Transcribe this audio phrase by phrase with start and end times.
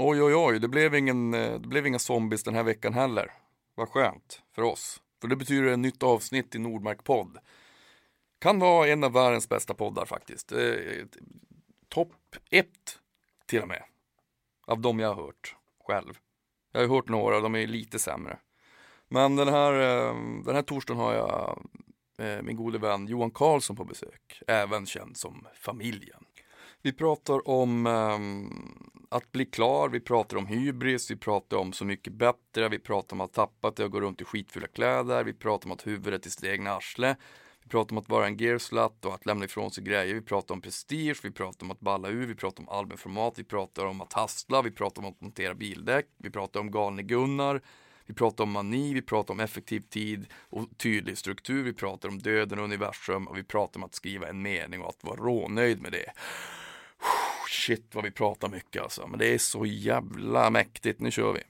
[0.00, 3.32] Oj, oj, oj, det blev, ingen, eh, det blev inga zombies den här veckan heller.
[3.74, 5.02] Vad skönt för oss.
[5.20, 7.38] För det betyder ett nytt avsnitt i Nordmark podd.
[8.38, 10.52] Kan vara en av världens bästa poddar faktiskt.
[10.52, 11.06] Eh,
[11.88, 12.98] Topp ett
[13.46, 13.82] till och med.
[14.66, 15.56] Av de jag har hört
[15.86, 16.18] själv.
[16.72, 18.38] Jag har hört några, de är lite sämre.
[19.08, 21.66] Men den här, eh, den här torsdagen har jag
[22.18, 24.42] eh, min gode vän Johan Karlsson på besök.
[24.46, 26.24] Även känd som familjen.
[26.82, 28.52] Vi pratar om um,
[29.08, 33.16] att bli klar, vi pratar om hybris, vi pratar om Så mycket bättre, vi pratar
[33.16, 36.26] om att tappa det och gå runt i skitfulla kläder, vi pratar om att huvudet
[36.26, 37.16] i sitt egna arsle,
[37.62, 40.54] vi pratar om att vara en gearslut och att lämna ifrån sig grejer, vi pratar
[40.54, 44.00] om prestige, vi pratar om att balla ur, vi pratar om albumformat, vi pratar om
[44.00, 47.62] att hastla, vi pratar om att montera bildäck, vi pratar om galne Gunnar,
[48.06, 52.18] vi pratar om mani, vi pratar om effektiv tid och tydlig struktur, vi pratar om
[52.18, 55.82] döden och universum och vi pratar om att skriva en mening och att vara rånöjd
[55.82, 56.12] med det.
[57.48, 61.00] Shit vad vi pratar mycket alltså, men det är så jävla mäktigt.
[61.00, 61.40] Nu kör vi.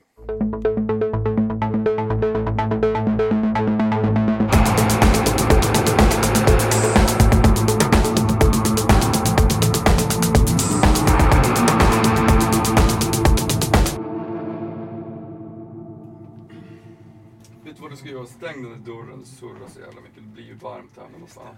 [17.65, 18.27] Vet du vad du ska göra?
[18.27, 20.17] Stäng den där dörren, det surrar så jävla mycket.
[20.17, 21.57] Det blir ju varmt här, men vad fan.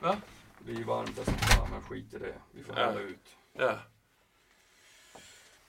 [0.00, 0.16] Va?
[0.62, 2.34] Det blir ju varmt där som fan, men skit i det.
[2.52, 2.86] Vi får Ja.
[2.86, 3.36] hålla ut.
[3.52, 3.78] Ja.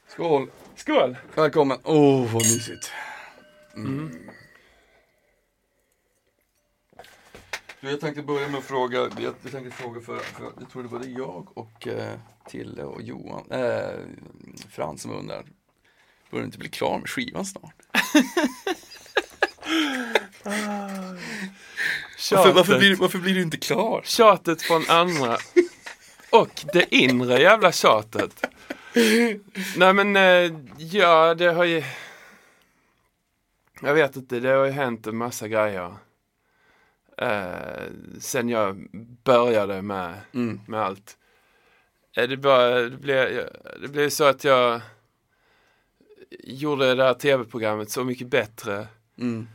[0.07, 0.51] Skål!
[0.75, 1.17] Skål!
[1.35, 1.77] Välkommen!
[1.83, 2.91] Åh, oh, vad mysigt.
[3.75, 4.29] Mm.
[7.81, 9.11] Du, jag tänkte börja med att fråga, jag,
[9.43, 13.01] jag tänkte fråga för, för jag tror det var det jag och eh, Tille och
[13.01, 13.99] Johan, eh,
[14.69, 15.45] Frans som undrar,
[16.31, 17.75] börjar du inte bli klar med skivan snart?
[22.31, 24.01] Varför, varför, blir, varför blir du inte klar?
[24.05, 25.37] Tjatet från andra.
[26.31, 28.45] Och det inre jävla tjatet.
[29.77, 31.83] Nej men, eh, ja det har ju...
[33.81, 35.93] Jag vet inte, det har ju hänt en massa grejer.
[37.17, 37.83] Eh,
[38.19, 38.87] sen jag
[39.23, 40.59] började med, Mm.
[40.67, 41.17] med allt.
[42.17, 43.49] Eh, det, bara, det, blev,
[43.81, 44.81] det blev så att jag
[46.43, 48.87] gjorde det här tv-programmet så mycket bättre.
[49.19, 49.47] Mm.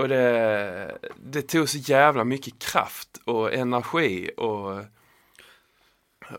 [0.00, 4.78] Och det, det tog så jävla mycket kraft och energi och,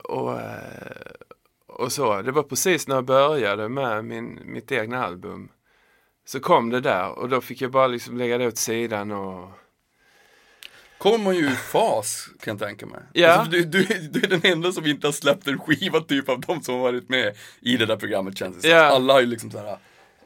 [0.04, 1.12] och, eh,
[1.68, 2.22] och så.
[2.22, 5.50] Det var precis när jag började med min, mitt egna album.
[6.26, 9.50] Så kom det där och då fick jag bara liksom lägga det åt sidan och
[10.98, 13.00] Kommer man ju ur fas kan jag tänka mig.
[13.14, 13.32] Ja.
[13.32, 16.40] Alltså, du, du, du är den enda som inte har släppt en skiva typ av
[16.40, 18.72] de som har varit med i det där programmet känns det som.
[18.72, 18.84] Ja.
[18.84, 19.78] Alla har ju liksom såhär,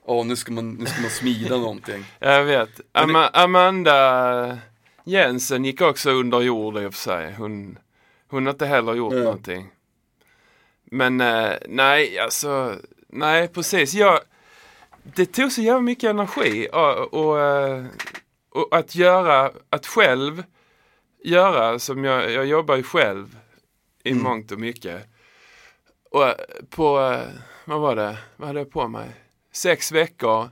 [0.06, 2.06] åh nu ska man, nu ska man smida någonting.
[2.20, 2.82] jag vet.
[2.92, 4.58] Ama, Amanda
[5.04, 7.34] Jensen gick också under jord i och för sig.
[7.34, 7.78] Hon,
[8.30, 9.20] hon har inte heller gjort Ja.
[9.20, 9.68] någonting.
[10.92, 12.76] Men eh, nej, alltså,
[13.08, 13.94] nej precis.
[13.94, 14.20] Jag,
[15.04, 17.86] det tog så jävla mycket energi och, och, eh,
[18.50, 20.44] och att göra, att själv
[21.24, 23.38] göra som jag, jag jobbar ju själv
[24.04, 24.24] i Mm.
[24.24, 25.08] mångt och mycket.
[26.12, 26.34] Och eh,
[26.70, 27.28] på, eh,
[27.66, 29.10] vad var det, vad hade jag på mig?
[29.56, 30.50] Sex veckor,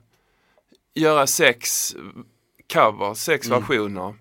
[0.94, 1.96] göra sex
[2.74, 3.60] covers, sex Mm.
[3.60, 4.16] versioner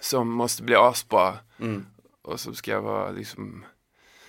[0.00, 1.86] som måste bli asbra Mm.
[2.22, 3.64] och så ska vara liksom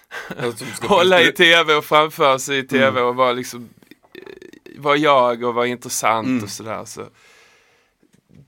[0.82, 3.06] hålla i tv och framföra sig i tv Mm.
[3.06, 3.70] och vara liksom
[4.14, 6.44] eh, vara jag och vara intressant Mm.
[6.44, 6.86] och sådär.
[6.86, 7.06] Så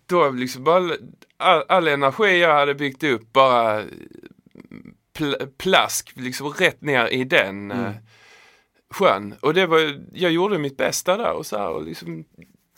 [0.05, 0.95] då liksom bara
[1.37, 3.83] all, all energi jag hade byggt upp bara
[5.13, 7.93] pl plask liksom rätt ner i den Mm.
[8.93, 9.35] Sjön.
[9.41, 12.25] Och det var, jag gjorde mitt bästa där och så här och liksom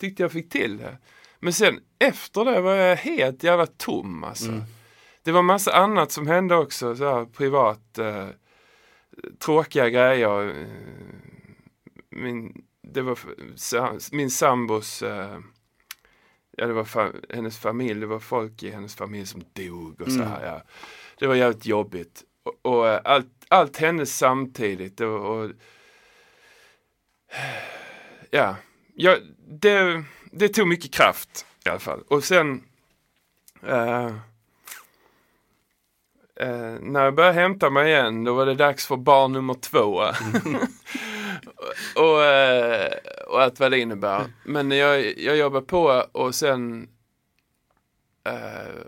[0.00, 0.98] tyckte jag fick till det.
[1.40, 4.48] Men sen efter det var jag helt jävla tom alltså.
[4.48, 4.62] Mm.
[5.22, 8.26] Det var massa annat som hände också, så här privat, eh,
[9.38, 10.66] tråkiga grejer.
[12.10, 13.18] Min, det var
[14.16, 15.38] min sambos, eh,
[16.56, 20.12] ja det var fa, hennes familj, det var folk i hennes familj som dog och
[20.12, 20.28] så Mm.
[20.28, 20.46] här.
[20.46, 20.62] Ja.
[21.18, 22.24] Det var jävligt jobbigt.
[22.42, 25.00] Och, och eh, allt, allt hände samtidigt.
[25.00, 25.50] Och, och,
[28.30, 28.56] ja,
[28.94, 29.16] ja
[29.48, 32.02] det, det tog mycket kraft i alla fall.
[32.08, 32.64] Och sen
[33.62, 34.06] eh,
[36.40, 39.92] eh, när jag började hämta mig igen då var det dags för barn nummer två.
[41.96, 42.92] och, eh,
[43.28, 44.32] och allt vad det innebär.
[44.44, 46.88] Men jag, jag jobbar på och sen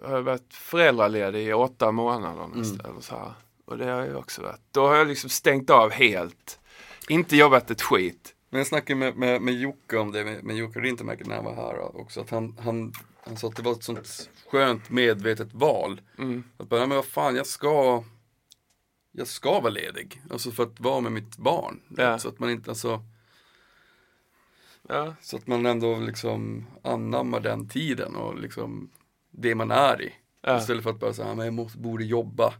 [0.02, 2.90] har jag varit föräldraledig i åtta månader nästan.
[2.90, 3.32] Eller så här.
[3.64, 4.60] Och det har jag också varit.
[4.70, 6.60] Då har jag liksom stängt av helt.
[7.08, 8.34] Inte jobbat ett skit.
[8.50, 11.44] Men jag snackade med, med, med Jocke om det, med, med Jocke Rintermäki när han
[11.44, 12.92] var här också, att han, han,
[13.24, 16.00] han sa att det var ett sånt skönt medvetet val.
[16.18, 16.44] Mm.
[16.56, 18.04] Att bara, men vad fan, jag ska,
[19.12, 20.22] jag ska vara ledig.
[20.30, 21.80] Alltså för att vara med mitt barn.
[21.96, 22.18] Ja.
[22.18, 23.02] Så att man inte, alltså,
[24.88, 28.90] Ja, Så att man ändå liksom anammar den tiden och liksom
[29.30, 30.12] det man är i.
[30.42, 32.54] ja, Istället för att bara säga, men jag måste, borde jobba.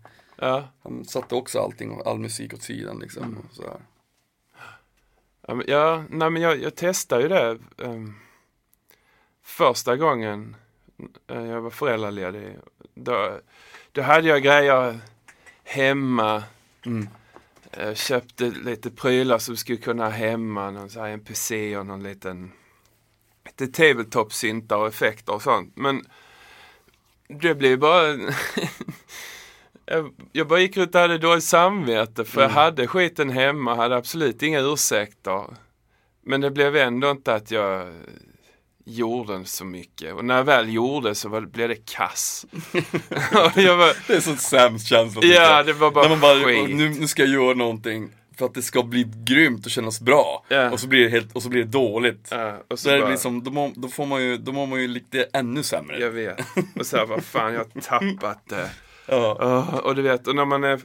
[0.83, 3.23] Han satte också allting, all musik åt sidan liksom.
[3.23, 3.39] Mm.
[3.39, 3.81] Och så här.
[5.67, 8.15] Ja, nej, men jag, jag testade ju det ehm,
[9.43, 10.57] första gången
[11.27, 12.57] eh, jag var föräldraledig.
[12.95, 13.41] Då,
[13.93, 15.01] då hade jag grejer
[15.65, 16.43] hemma.
[16.87, 17.09] Mm.
[17.77, 20.71] Jag köpte lite prylar som skulle kunna ha hemma.
[20.71, 22.53] Någon så här NPC och någon liten
[23.45, 25.77] lite tabletop-syntar och effekter och sånt.
[25.77, 26.05] Men
[27.29, 28.17] det blev bara...
[29.91, 32.57] jag, jag bara gick runt och hade dåligt samvete för jag Mm.
[32.63, 35.45] hade skiten hemma, hade absolut inga ursäkter.
[36.27, 37.93] Men det blev ändå inte att jag
[38.85, 40.15] gjorde så mycket.
[40.15, 42.47] Och när jag väl gjorde så var, blev det kass.
[43.55, 45.21] jag var, Det är så sämst känsla.
[45.25, 45.67] ja, jag.
[45.67, 46.77] det var bara, När man bara, skit.
[46.77, 50.45] nu, nu ska jag göra någonting för att det ska bli grymt och kännas bra.
[50.49, 50.71] Ja.
[50.71, 52.29] Och så blir det helt, och så blir det dåligt.
[52.31, 54.53] Ja, och Så så är det bara, liksom, då, må, då får man ju, då
[54.53, 56.01] mår man ju lite ännu sämre.
[56.01, 56.39] jag vet.
[56.77, 58.71] Och så här, vad fan, jag har tappat det.
[59.09, 59.37] Ja.
[59.41, 60.81] Åh, och du vet, och när man är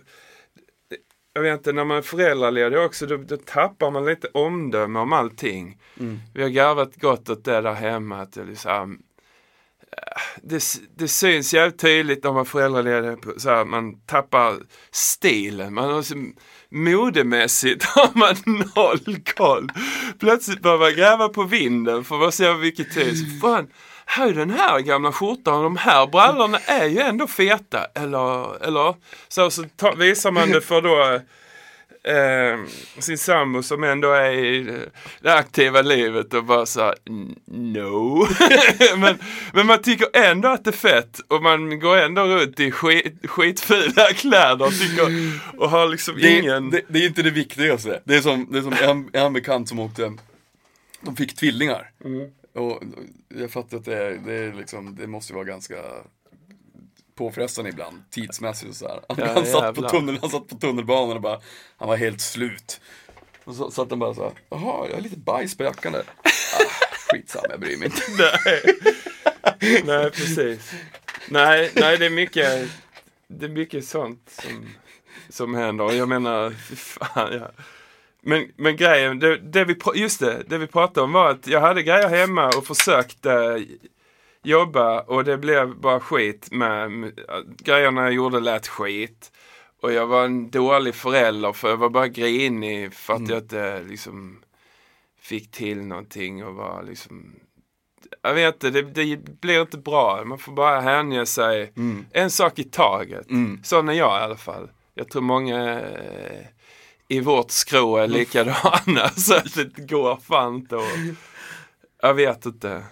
[1.34, 5.14] jag vet inte, när man är föräldraledig också, då, då tappar man lite omdöme om
[5.14, 5.78] allting.
[6.00, 6.20] Mm.
[6.34, 8.22] Vi har garvat gott åt det där hemma.
[8.22, 9.00] Att det, liksom,
[10.42, 10.64] det,
[10.96, 13.18] det syns jävligt tydligt när man är föräldraledig.
[13.38, 14.56] Så här, man tappar
[14.92, 15.74] stilen.
[15.74, 16.36] Man har liksom,
[16.70, 18.36] modemässigt har man
[18.76, 19.70] noll koll.
[20.20, 22.94] Plötsligt börjar man gräva på vinden för att se vilket.
[22.94, 23.68] Så fan,
[24.06, 27.86] är den här gamla skjortan och de här brallorna är ju ändå feta.
[27.96, 28.96] Eller, eller
[29.28, 31.20] så, så ta, visar man det för då
[32.12, 32.60] eh,
[33.00, 34.80] sin sambo som ändå är i
[35.22, 38.28] det aktiva livet och bara så här, "N- no.
[38.98, 39.18] men,
[39.54, 43.16] men man tycker ändå att det är fett och man går ändå runt i skit,
[43.30, 45.08] skitfula kläder och, tycker,
[45.58, 46.70] och har liksom Det, ingen...
[46.70, 48.02] det, det är inte det viktigaste.
[48.04, 50.12] Det är som, det är som en, en bekant som åkte,
[51.02, 51.90] de fick tvillingar.
[52.06, 52.30] Mm.
[52.54, 52.84] Och
[53.28, 55.76] jag fattar att det, är, det, är liksom, det måste ju vara ganska
[57.16, 59.02] påfrestande ibland, tidsmässigt och så här.
[59.10, 61.42] Han, Ja, satt på tunnel, han satt på tunnelbanan och bara,
[61.78, 62.82] han var helt slut.
[63.44, 66.04] Och så satt han bara så här, jaha, jag har lite bajs på jackan där.
[66.24, 66.64] Ah,
[67.12, 68.02] skitsamma, jag bryr mig inte.
[68.18, 69.82] Nej.
[69.84, 70.72] nej, precis.
[71.30, 72.70] Nej, nej, det är mycket,
[73.28, 74.70] det är mycket sånt som,
[75.30, 75.86] som händer.
[75.86, 77.52] Och jag menar, fy fan, ja.
[78.26, 81.62] Men, men grejen, det, det vi, just det, det vi pratade om var att jag
[81.62, 83.64] hade grejer hemma och försökte
[84.44, 87.12] jobba och det blev bara skit med,
[87.58, 89.32] grejerna jag gjorde lät skit.
[89.82, 93.84] Och jag var en dålig förälder för jag var bara grinig för att jag inte
[93.84, 94.44] liksom
[95.22, 97.36] fick till någonting och var liksom
[98.22, 100.24] jag vet inte, det, det blir inte bra.
[100.26, 102.06] Man får bara hänge sig Mm.
[102.12, 103.30] en sak i taget.
[103.30, 103.60] Mm.
[103.64, 104.70] Sån är jag i alla fall.
[104.94, 106.46] Jag tror många eh,
[107.14, 109.10] i vårt skrå är likadana.
[109.18, 110.84] så att det går fan inte och,
[112.02, 112.84] Jag vet inte.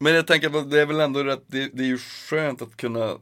[0.00, 2.76] Men jag tänker att det är väl ändå rätt, det, det är ju skönt att
[2.76, 3.18] kunna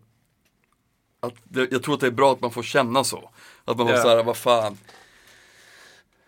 [1.20, 3.30] att det, Jag tror att det är bra att man får känna så.
[3.64, 4.78] Att man får säga, vad fan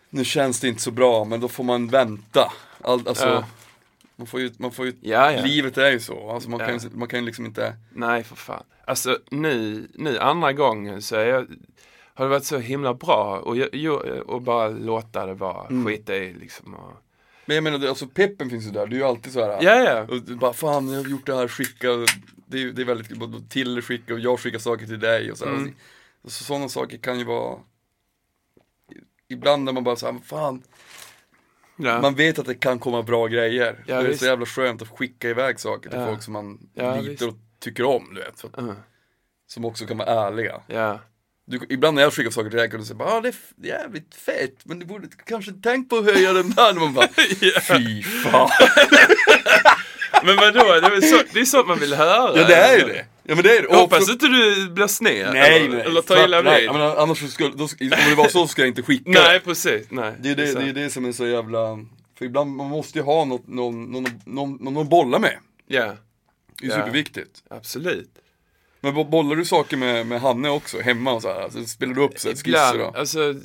[0.09, 2.53] Nu känns det inte så bra, men då får man vänta.
[2.81, 3.45] All, alltså, Ja.
[4.15, 5.41] man får ju, man får ju Ja, ja.
[5.41, 6.31] livet är ju så.
[6.31, 8.63] Alltså man, kan, man kan ju liksom inte Nej, för fan.
[8.85, 11.47] Alltså nu, nu andra gången så är jag,
[12.13, 13.55] har det varit så himla bra och,
[14.25, 15.67] och bara låta det vara.
[15.67, 15.85] Mm.
[15.85, 16.73] Skita i liksom.
[16.73, 16.93] Och,
[17.45, 19.57] Men jag menar, alltså peppen finns ju där, det är ju alltid så här.
[19.61, 20.01] ja, ja.
[20.15, 21.87] Och bara, fan jag har gjort det här, skicka,
[22.45, 25.45] det är, det är väldigt, till skicka och jag skickar saker till dig och så
[25.45, 25.53] här.
[25.55, 25.75] Mm.
[26.23, 27.59] Så, sådana saker kan ju vara
[29.27, 30.63] Ibland när man bara säger, fan,
[31.75, 32.01] ja.
[32.01, 33.83] man vet att det kan komma bra grejer.
[33.87, 34.19] Ja, det är visst.
[34.19, 36.05] så jävla skönt att skicka iväg saker till Ja.
[36.05, 38.45] folk som man Ja, litar och tycker om, du vet.
[38.45, 38.73] Att, Uh,
[39.47, 40.61] som också kan vara ärliga.
[40.67, 40.99] ja.
[41.51, 43.35] Du, ibland när jag skickar saker till dig kan du säga, ah, det är
[43.67, 46.69] jävligt fett, men du borde kanske tänkt på att höja den där.
[46.75, 47.07] Och man bara,
[47.67, 48.49] fy fan.
[50.23, 52.37] Men vadå, det är, så, det är sånt man vill höra.
[52.39, 53.05] Ja det är ju det.
[53.23, 53.67] Ja men det är det.
[53.69, 55.29] Jag hoppas också- inte du blir sned.
[55.33, 55.85] Nej, eller, nej.
[55.85, 56.63] eller tar illa vid.
[56.63, 57.69] Ja, men annars så skulle, då, om
[58.09, 59.87] det var så skulle jag inte skicka Nej, precis.
[59.89, 60.13] Nej.
[60.19, 60.59] Det är det, Så.
[60.59, 61.59] det är det som är så jävla,
[62.17, 65.37] för ibland man måste ju ha något, någon, någon, någon, någon att bolla med.
[65.67, 65.95] Ja,
[66.61, 66.75] Det är Ja.
[66.85, 67.43] superviktigt.
[67.49, 68.09] absolut.
[68.81, 71.41] Men bo- bollar du saker med, med Hanne också, hemma och så här?
[71.41, 73.35] Alltså, spelar du upp så här, skisser Ibland, alltså,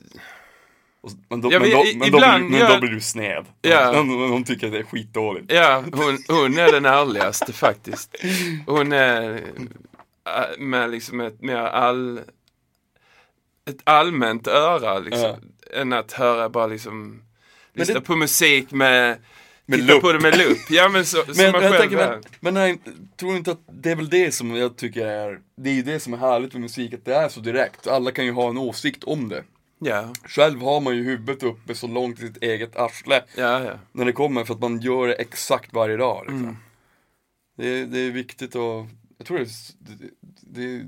[1.00, 3.44] Och, men då, Ja, men men då, men då, ibland men då blir du sned.
[3.62, 3.92] Ja.
[3.96, 5.52] Hon, hon, tycker att det är skitdåligt.
[5.52, 8.16] ja, hon, hon är den ärligaste faktiskt.
[8.66, 9.34] Hon är
[10.26, 12.20] äh, med liksom ett mer all,
[13.70, 15.36] ett allmänt öra liksom.
[15.74, 17.22] Än att höra bara liksom,
[17.74, 19.16] lyssna det- på musik med,
[19.66, 20.02] Med titta lupp.
[20.02, 20.58] på det med lupp.
[20.70, 22.10] Ja men så, Men som man jag själv tänker, är.
[22.10, 22.78] men, men nej,
[23.16, 26.00] tror inte att det är väl det som jag tycker är, det är ju det
[26.00, 27.86] som är härligt med musik, att det är så direkt.
[27.86, 29.44] Alla kan ju ha en åsikt om det.
[29.78, 33.72] Ja, Själv har man ju huvudet uppe så långt i sitt eget arsle ja, ja.
[33.92, 36.24] när det kommer för att man gör det exakt varje dag.
[36.26, 36.42] Liksom.
[36.42, 36.56] Mm.
[37.56, 38.86] Det, är, det är viktigt och
[39.18, 39.46] jag tror det
[39.78, 40.86] det, det är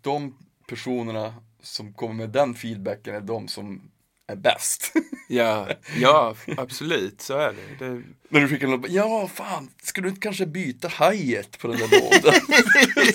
[0.00, 0.38] de
[0.68, 3.91] personerna som kommer med den feedbacken är de som
[4.32, 4.92] är bäst.
[5.28, 7.84] Ja, ja, absolut så är det.
[7.86, 11.76] det När du skickar något, ja fan, ska du inte kanske byta hi på den
[11.78, 12.40] där låten?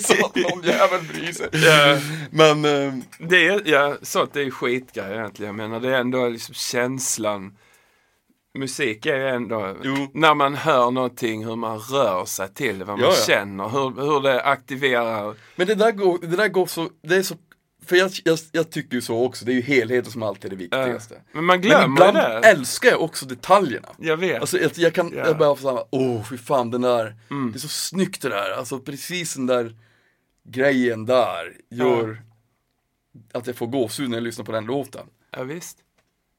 [0.00, 1.48] så att någon jävel bryr sig.
[1.52, 1.98] Ja.
[2.30, 5.56] Men, eh, Det är, ja, sånt är ju skitgrej egentligen.
[5.56, 7.56] Menar det är ändå liksom känslan.
[8.58, 10.10] Musik är ju ändå, Jo.
[10.14, 13.24] när man hör någonting, hur man rör sig till vad man Ja, ja.
[13.26, 15.34] känner, hur, hur det aktiverar.
[15.56, 17.34] men det där går, det där går så, det är så,
[17.88, 20.50] för jag, jag, jag tycker ju så också, det är ju helheten som alltid är
[20.50, 21.14] det viktigaste.
[21.32, 22.48] Men man Men glömmer ibland det.
[22.48, 23.88] älskar jag också detaljerna.
[23.98, 24.40] Jag vet.
[24.40, 25.26] Alltså jag, jag kan, Ja.
[25.26, 27.52] jag bara såhär, åh fy fan den där, Mm.
[27.52, 29.76] det är så snyggt det där, alltså precis den där
[30.44, 32.22] grejen där gör
[33.32, 35.06] att jag får gåshud när jag lyssnar på den låten.
[35.30, 35.78] ja, visst.
[35.78, 35.82] Det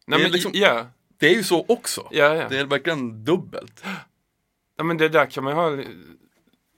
[0.07, 0.87] Nej, är men, liksom- ja,
[1.17, 2.07] Det är ju så också.
[2.11, 2.47] ja.
[2.49, 3.83] Det är verkligen dubbelt.
[4.77, 5.83] Ja men det där kan man ju ha,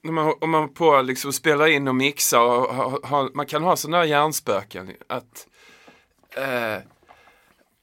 [0.02, 3.62] när man, om man på liksom spelar in och mixar och ha, ha, man kan
[3.62, 5.46] ha sådana här hjärnspöken att
[6.36, 6.82] eh,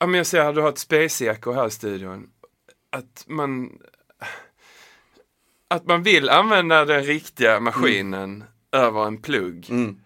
[0.08, 2.30] men jag säger, du har ett Space Echo här i studion.
[2.90, 3.80] Att man
[5.68, 9.68] Att man vill använda den riktiga maskinen över en plugg.
[9.70, 10.00] Mm.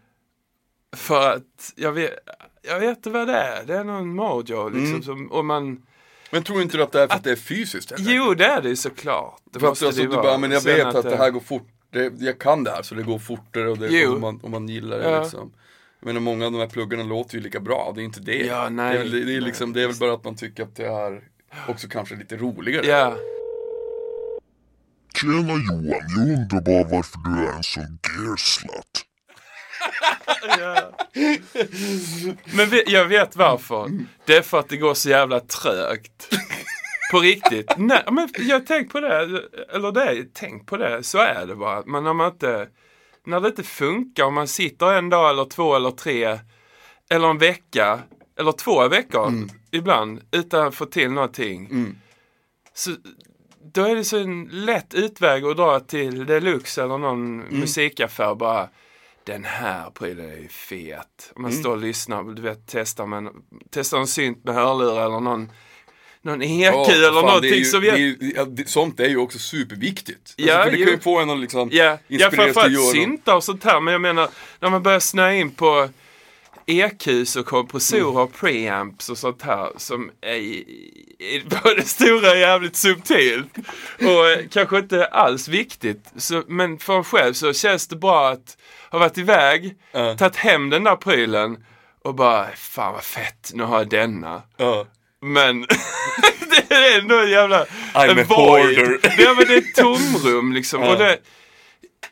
[0.95, 2.13] För att, jag vet,
[2.61, 3.63] jag vet inte vad det är.
[3.65, 4.87] Det är någon mojo liksom.
[4.87, 5.03] Mm.
[5.03, 5.85] Som, och man,
[6.31, 7.91] Men tror inte du att det är för att det är fysiskt?
[7.91, 9.41] helt jo det är det ju såklart.
[9.45, 11.67] Det För att alltså, det du bara, men jag vet att, det här går fort,
[11.93, 14.67] det, jag kan det här så det går fortare och det, om, man, om man
[14.69, 15.21] gillar det Ja.
[15.21, 15.53] liksom.
[15.99, 18.45] Jag menar många av de här pluggarna låter ju lika bra, det är inte det.
[18.45, 20.63] Ja, nej, det, är, väl- det, är liksom, det är väl bara att man tycker
[20.63, 21.23] att det är
[21.67, 22.85] också kanske lite roligare.
[22.87, 23.15] Ja.
[25.21, 29.05] Tjena Johan, jag undrar bara varför du är en sån gearslut.
[32.55, 33.89] Men vi, jag vet varför.
[34.25, 36.29] Det är för att det går så jävla trögt.
[37.13, 37.73] På riktigt.
[37.77, 39.41] Nej, men jag har tänkt på det.
[39.73, 41.03] Eller det, tänk på det.
[41.03, 41.83] Så är det bara.
[41.85, 42.67] Men när man inte,
[43.25, 46.39] när det inte funkar, om man sitter en dag eller två eller tre,
[47.09, 47.99] eller en vecka,
[48.39, 49.31] eller två veckor
[49.71, 51.65] ibland, utan att få till någonting.
[51.65, 51.95] Mm.
[52.73, 52.91] Så,
[53.73, 58.69] då är det så en lätt utväg att dra till Deluxe eller någon musikaffär bara
[59.23, 61.33] den här prylen är ju fet.
[61.35, 65.51] Man står och lyssnar, du vet, testar, man, testar en synt med hörlurar eller någon,
[66.23, 67.99] någon EQ Ja, eller fan, någonting ju, som det är vet...
[67.99, 70.33] ju, ja, det, Sånt är ju också superviktigt.
[70.35, 70.85] Ja, alltså, för det jo.
[70.85, 73.43] kan ju få en att liksom Ja, ja inspireras till att framförallt göra syntar och
[73.43, 73.79] sånt här.
[73.81, 75.89] Men jag menar, när man börjar snöa in på
[76.65, 78.17] EQs och kompressorer Mm.
[78.17, 80.35] och preamps och sånt här som är,
[81.19, 83.57] är både stora och jävligt subtilt.
[83.99, 86.11] Och kanske inte alls viktigt.
[86.17, 88.57] Så, men för en själv så känns det bra att
[88.91, 90.17] ha varit iväg, Ja.
[90.17, 91.65] tagit hem den där prylen
[92.03, 94.41] och bara, fan vad fett, nu har jag denna.
[94.57, 94.85] Ja.
[95.23, 95.61] Men
[96.69, 98.77] det är ändå en jävla I'm en a void.
[98.77, 99.35] hoarder.
[99.37, 100.81] Men det är ett tomrum liksom.
[100.81, 100.91] Ja.
[100.91, 101.11] Och det,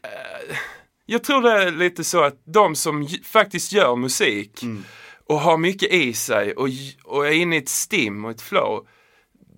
[0.04, 0.58] eh,
[1.06, 4.84] jag tror det är lite så att de som faktiskt gör musik Mm.
[5.28, 6.68] och har mycket i sig och,
[7.04, 8.88] och är inne i ett stim och ett flow.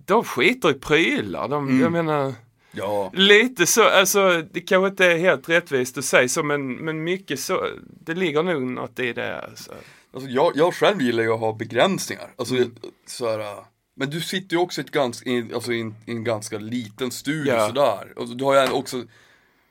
[0.06, 1.48] De skiter i prylar.
[1.48, 1.80] De, Mm.
[1.80, 2.34] Jag menar,
[2.72, 3.10] ja.
[3.14, 7.40] lite så, alltså det kanske inte är helt rättvist att säga så men, men mycket
[7.40, 7.66] så,
[8.06, 9.40] det ligger nog något i det.
[9.40, 9.72] Alltså.
[10.14, 12.30] Alltså, jag, jag själv gillar ju att ha begränsningar.
[12.36, 12.74] Alltså, Mm.
[13.06, 13.64] så här,
[13.96, 16.58] men du sitter ju också i, ett ganska, i, alltså, i, en, i en ganska
[16.58, 17.66] liten studio Ja.
[17.66, 18.12] sådär.
[18.18, 19.04] Och du har ju också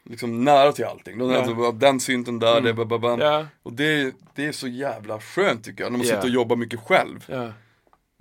[0.10, 1.22] liksom nära till allting.
[1.22, 1.38] Har Ja.
[1.40, 2.64] alltså, den synten där, Mm.
[2.64, 3.20] det, ba, ba, bam.
[3.20, 6.14] Ja, Och det, det är så jävla skönt tycker jag, när man Ja.
[6.16, 7.26] sitter och jobbar mycket själv.
[7.28, 7.52] ja,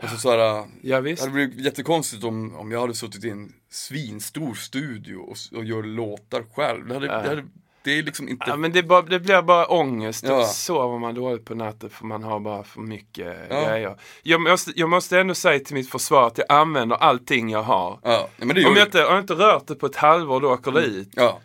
[0.02, 3.31] Alltså så här, äh, ja det hade blivit jättekonstigt om, om jag hade suttit i
[3.31, 6.88] en svinstor studio och, och gör låtar själv.
[6.88, 7.45] Det, hade, det, hade,
[7.85, 10.41] det är liksom inte Ja men det, bara, det blir bara ångest Ja.
[10.41, 13.69] och sover man dåligt på natten för man har bara för mycket Ja.
[13.69, 13.97] grejer.
[14.23, 17.99] Jag måste, jag måste ändå säga till mitt försvar att jag använder allting jag har.
[18.03, 20.81] Ja, Om jag inte, om jag inte rört det på ett halvår då åker det
[20.81, 21.09] ut.
[21.12, 21.41] Ja,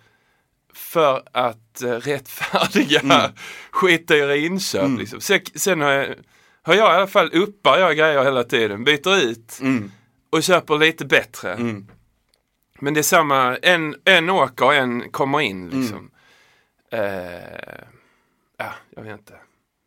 [0.74, 3.32] För att eh, rättfärdiga Mm.
[3.72, 5.22] skitdyra inköp liksom.
[5.22, 6.16] Sen, sen har jag,
[6.62, 8.84] har jag i alla fall uppar jag grejer hela tiden.
[8.84, 9.92] Byter ut mm,
[10.30, 11.54] och köper lite bättre.
[11.54, 11.88] mm.
[12.80, 15.80] Men det är samma, en, en åker och en kommer in Mm.
[15.82, 15.98] liksom.
[15.98, 16.17] Eh,
[18.58, 19.34] ja, jag vet inte.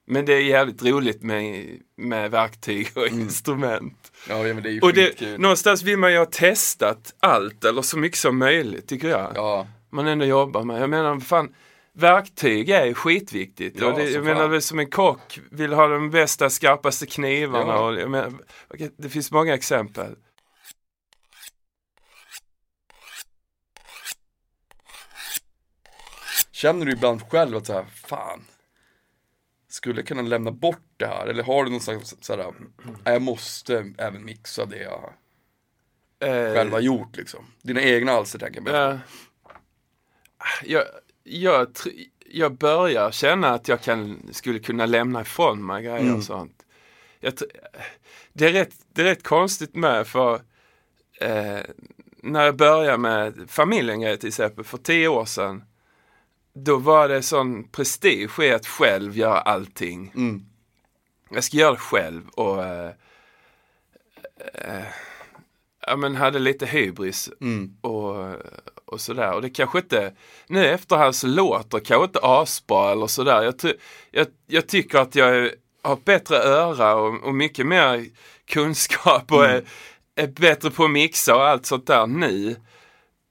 [0.06, 1.66] Men det är jävligt roligt med,
[1.96, 3.20] med verktyg och Mm.
[3.20, 4.12] instrument.
[4.28, 7.98] ja men det är Och det, någonstans vill man ju ha testat allt eller så
[7.98, 9.32] mycket som möjligt tycker jag.
[9.34, 10.82] Ja, Man ändå jobbar med.
[10.82, 11.54] Jag menar, fan,
[11.92, 13.80] verktyg är skitviktigt.
[13.80, 14.62] Ja, det, jag menar fan.
[14.62, 17.72] som en kock vill ha de bästa, skarpaste knivarna.
[17.72, 17.88] Ja.
[17.88, 18.32] Och, jag menar,
[18.96, 20.16] det finns många exempel.
[26.60, 28.44] Känner du ibland själv att så här, fan
[29.68, 31.26] skulle jag kunna lämna bort det här?
[31.26, 32.52] Eller har du någon slags såhär,
[32.84, 35.12] "Nej, jag måste även mixa det jag
[36.22, 37.46] Eh, själv har gjort liksom?
[37.62, 38.74] Dina egna alster tänker jag.
[38.92, 38.98] Ja.
[40.64, 40.84] Jag,
[41.22, 41.68] jag,
[42.26, 46.16] jag börjar känna att jag kan, skulle kunna lämna ifrån mig grejer Mm.
[46.16, 46.62] och sånt.
[47.20, 47.32] Jag,
[48.32, 50.34] det, är rätt, det är rätt konstigt med för
[51.20, 51.60] eh,
[52.22, 55.64] när jag började med familjen till exempel för tio år sedan.
[56.52, 60.12] Då var det sån prestige i att själv göra allting.
[60.14, 60.42] Mm.
[61.30, 62.90] Jag ska göra det själv och eh,
[64.54, 64.84] eh,
[65.86, 67.76] ja, men hade lite hybris Mm.
[67.80, 68.34] och,
[68.84, 69.34] och sådär.
[69.34, 70.12] Och det kanske inte,
[70.46, 73.42] nu efterhand så låter kanske inte asbra eller sådär.
[73.42, 73.76] Jag, ty-
[74.10, 75.50] jag, jag tycker att jag
[75.82, 78.06] har bättre öra och, och mycket mer
[78.46, 79.64] kunskap och är,
[80.14, 82.56] är bättre på att mixa och allt sånt där nu.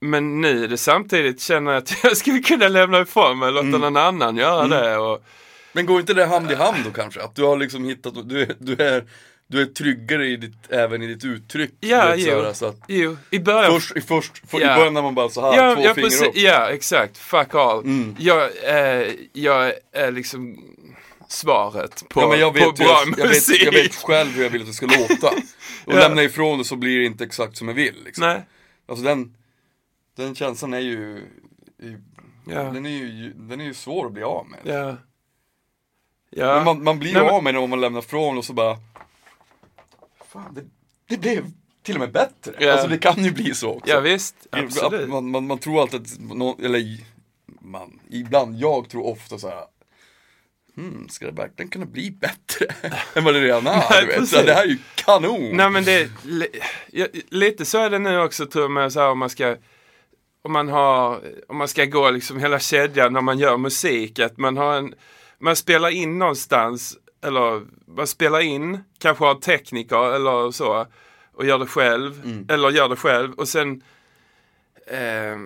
[0.00, 3.54] Men nu är det samtidigt känner jag att jag skulle kunna lämna ifrån mig och
[3.54, 4.96] låta någon annan göra det.
[4.96, 5.24] Och,
[5.72, 7.22] Men går inte det hand i hand då kanske?
[7.22, 9.04] Att du har liksom hittat, du är, du är,
[9.46, 11.70] du är tryggare i ditt, även i ditt uttryck.
[11.80, 12.54] Ja, vet, så jo.
[12.54, 14.72] så att jo, i början först, i, först, för, Ja.
[14.74, 16.36] i början när man bara så här, Ja, två ja, fingrar upp.
[16.36, 17.18] ja, exakt.
[17.18, 17.78] Fuck all.
[17.84, 18.16] Mm.
[18.18, 20.58] Jag, eh, jag är liksom
[21.28, 23.62] svaret på, Ja men jag på vet, ju, bra jag, vet, musik.
[23.64, 25.28] jag vet själv hur jag vill att det ska låta.
[25.84, 25.98] Och Ja.
[25.98, 27.94] lämna ifrån det så blir det inte exakt som jag vill.
[28.04, 28.26] Liksom.
[28.26, 28.42] Nej,
[28.88, 29.34] Alltså den,
[30.16, 31.26] den känslan är ju,
[32.46, 34.58] ja, den, är ju den är ju svår att bli av med.
[34.64, 34.96] ja.
[36.32, 38.52] Ja, Men man, man blir men- av med det om man lämnar ifrån och så
[38.52, 38.76] bara
[40.24, 40.64] Fan, det,
[41.08, 41.44] det blev
[41.82, 42.54] till och med bättre.
[42.58, 42.72] Ja.
[42.72, 43.90] Alltså det kan ju bli så också.
[43.90, 45.08] ja visst, absolut.
[45.08, 46.98] Man, man, man tror alltid att, någon, eller
[47.60, 49.64] man, ibland, jag tror ofta så här.
[50.76, 52.66] Hmm, ska det verkligen kunna bli bättre
[53.14, 54.06] än vad det redan är?
[54.18, 54.26] Nej.
[54.26, 55.56] Så det här är ju kanon!
[55.56, 56.46] Nej men det, li,
[56.92, 59.56] ja, lite så är det nu också tror jag så här, om man ska
[60.42, 64.38] om man har, om man ska gå liksom hela kedjan när man gör musik, att
[64.38, 64.94] man har en,
[65.38, 67.62] man spelar in någonstans, eller
[67.96, 70.86] man spelar in, kanske har tekniker eller så,
[71.34, 72.46] och gör det själv, Mm.
[72.48, 73.82] eller gör det själv, och sen
[74.86, 75.36] eh,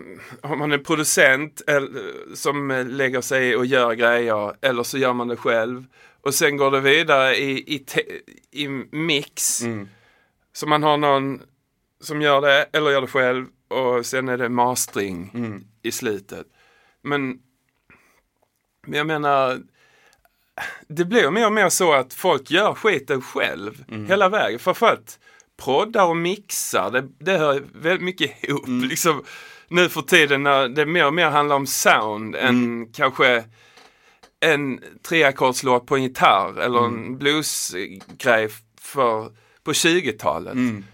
[0.42, 1.90] har man en producent eller,
[2.34, 5.84] som lägger sig och gör grejer, eller så gör man det själv.
[6.20, 8.02] Och sen går det vidare i, i, te,
[8.50, 9.62] i mix.
[9.62, 9.88] Mm.
[10.52, 11.42] Så man har någon
[12.00, 13.46] som gör det, eller gör det själv.
[13.68, 15.64] Och sen är det mastering Mm.
[15.82, 16.46] i slutet.
[17.02, 17.38] Men,
[18.86, 19.60] men jag menar,
[20.88, 24.06] det blir mer och mer så att folk gör skiten själv Mm.
[24.06, 24.58] hela vägen.
[24.58, 25.18] För för att
[25.56, 28.66] proddar och mixar, det, det hör väldigt mycket ihop.
[28.66, 28.88] Mm.
[28.88, 29.24] Liksom,
[29.68, 32.56] nu för tiden när det mer och mer handlar om sound Mm.
[32.82, 33.44] än kanske
[34.40, 37.04] en treackordslåt på en gitarr eller Mm.
[37.04, 38.48] en bluesgrej
[38.80, 39.32] för,
[39.64, 40.52] på 20-talet.
[40.54, 40.84] Mm.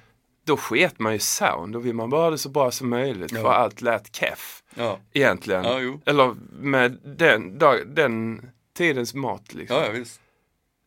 [0.50, 1.72] Då sket man ju sound.
[1.72, 3.40] Då vill man bara ha det så bra som möjligt Ja.
[3.42, 4.98] för allt lät keff Ja.
[5.12, 5.64] egentligen.
[5.64, 5.98] Ja.
[6.06, 8.42] Eller med den, dag, den
[8.76, 9.76] tidens mått liksom.
[9.76, 10.20] Ja, ja, visst.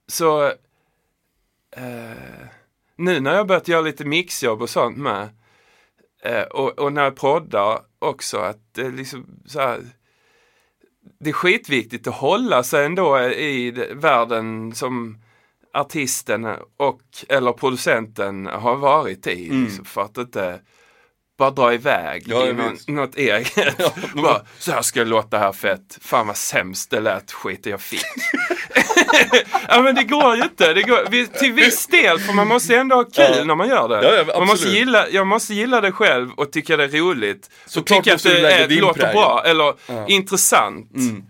[0.08, 0.46] Så
[1.76, 2.48] eh,
[2.96, 5.30] nu när jag börjat göra lite mixjobb och sånt med
[6.24, 9.82] eh, och, och när jag proddar också att det är liksom så här,
[11.20, 15.18] det är skitviktigt att hålla sig ändå i de- världen som
[15.74, 16.46] artisten
[16.80, 19.50] och eller producenten har varit i.
[19.50, 19.64] Mm.
[19.66, 20.60] Liksom, för att inte
[21.38, 23.52] bara dra iväg Ja, i jag någon, något eget.
[23.78, 25.98] Ja, bara, så här ska det låta här fett.
[26.02, 28.02] Fan vad sämst det lät skiten jag fick.
[29.68, 30.74] ja men det går ju inte.
[30.74, 33.44] Det går, till viss del, för man måste ändå ha kul Ja.
[33.44, 34.26] när man gör det.
[34.28, 37.50] Ja, man måste gilla, jag måste gilla det själv och tycka det är roligt.
[37.66, 39.74] Så och tycka att det är, låter bra eller
[40.08, 40.96] intressant.
[40.96, 41.24] Mm.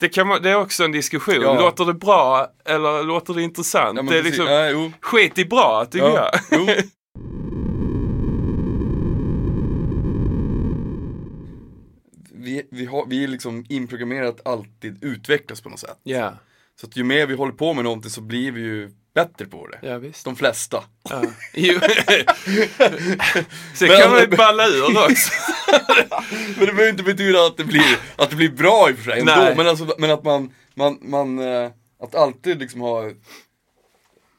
[0.00, 1.34] Det, kan man, det är också en diskussion.
[1.42, 1.60] Ja.
[1.60, 3.96] Låter det bra eller låter det intressant?
[3.96, 4.38] Ja, men det är precis.
[4.38, 4.92] liksom, ja, jo.
[5.00, 6.30] skit i bra tycker Ja.
[6.50, 6.60] jag.
[6.60, 6.66] Jo.
[12.34, 15.98] Vi, vi, har, vi är liksom inprogrammerat att alltid utvecklas på något sätt.
[16.02, 16.32] Ja,
[16.80, 19.66] Så att ju mer vi håller på med någonting så blir vi ju bättre på
[19.66, 19.78] det.
[19.82, 20.24] ja visst.
[20.24, 20.84] De flesta.
[21.10, 21.22] Ja.
[23.74, 25.32] Sen Men- kan man ju balla ur också.
[26.58, 29.04] Men det behöver inte betyda att det blir, att det blir bra i och för
[29.10, 29.32] sig ändå.
[29.56, 31.70] Men, alltså, men att man, man, man eh,
[32.02, 33.10] att alltid liksom ha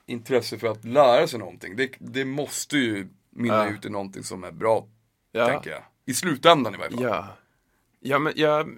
[0.08, 1.75] intresse för att lära sig någonting.
[1.75, 3.69] Det, det måste ju mynna Ja.
[3.69, 4.88] ut i någonting som är bra,
[5.32, 5.47] Ja.
[5.47, 5.84] tänker jag.
[6.06, 7.04] I slutändan i varje fall.
[7.04, 7.27] Ja.
[7.99, 8.69] Ja, men jag...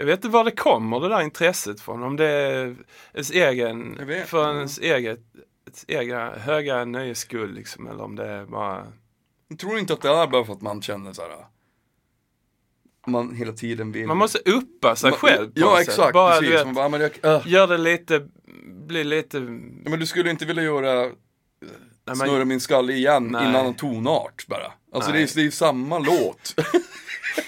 [0.00, 2.02] Jag vet inte var det kommer det där intresset från.
[2.02, 2.76] Om det är
[3.14, 5.20] ens egen, för ens eget,
[5.66, 7.86] ens egna höga nöjes skull liksom.
[7.86, 8.86] Eller om det är bara...
[9.48, 11.30] Jag tror inte att det är bara för att man känner så här.
[13.06, 15.88] Man hela tiden vill Man måste uppa sig Man- själv på Ja sätt.
[15.88, 16.54] exakt, Bara, precis.
[16.54, 17.42] vet, Man bara, men, jag, äh.
[17.48, 18.28] gör det lite,
[18.86, 19.38] bli lite...
[19.84, 21.10] Ja, men du skulle inte vilja göra
[22.06, 23.52] Nej, Snurra min skalle igen Nej.
[23.52, 24.72] i en tonart bara.
[24.92, 26.54] Alltså det är, det är ju samma låt.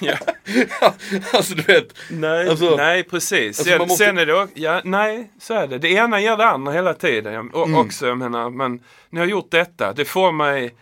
[0.00, 0.16] Ja.
[1.32, 3.46] alltså du vet, Nej, Alltså- nej precis.
[3.58, 5.78] alltså, sen, måste- sen är det ja, nej, så är det.
[5.78, 7.32] Det ena ger det andra hela tiden.
[7.32, 7.78] Jag- Och Mm.
[7.80, 9.92] också, jag menar, men ni har gjort detta.
[9.92, 10.74] Det får mig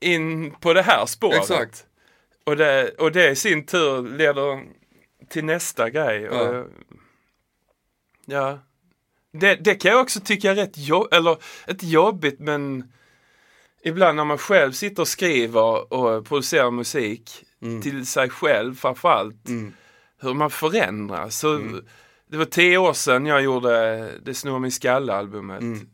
[0.00, 1.38] in på det här spåret.
[1.38, 1.84] Exakt.
[2.44, 4.62] Och det, och det i sin tur leder
[5.28, 6.20] till nästa grej.
[6.22, 6.40] Ja.
[6.48, 6.66] Och,
[8.26, 8.58] ja.
[9.32, 11.36] Det, det kan jag också tycka är rätt jobb, eller
[11.68, 12.92] inte jobbigt men
[13.84, 17.44] ibland när man själv sitter och skriver och producerar musik
[17.82, 19.48] till sig själv framförallt.
[19.48, 19.72] Mm.
[20.20, 21.38] Hur man förändras.
[21.38, 21.60] Så,
[22.30, 25.60] Det var tio år sedan jag gjorde Det snurrar min skalle-albumet.
[25.60, 25.86] Mm.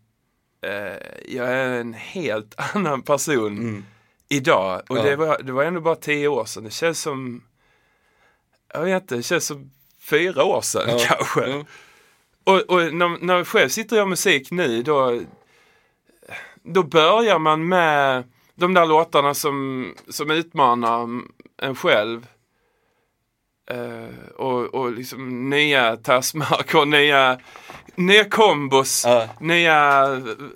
[0.63, 0.97] Eh,
[1.29, 3.85] jag är en helt annan person Mm.
[4.29, 4.83] idag.
[4.89, 5.03] Och Ja.
[5.03, 6.65] det, var, det var ändå bara tio år sedan.
[6.65, 7.43] Det känns som,
[8.75, 10.99] jag vet inte, det känns som fyra år sedan Ja.
[11.09, 11.47] kanske.
[11.51, 11.65] Ja.
[12.45, 15.21] Och, och när, när jag själv sitter och gör musik nu då,
[16.63, 21.09] då börjar man med de där låtarna som, som utmanar
[21.63, 22.27] en själv.
[23.71, 27.39] Eh, och, och liksom nya tassmarker, nya,
[27.95, 29.29] nya kombos, Ja.
[29.41, 30.09] nya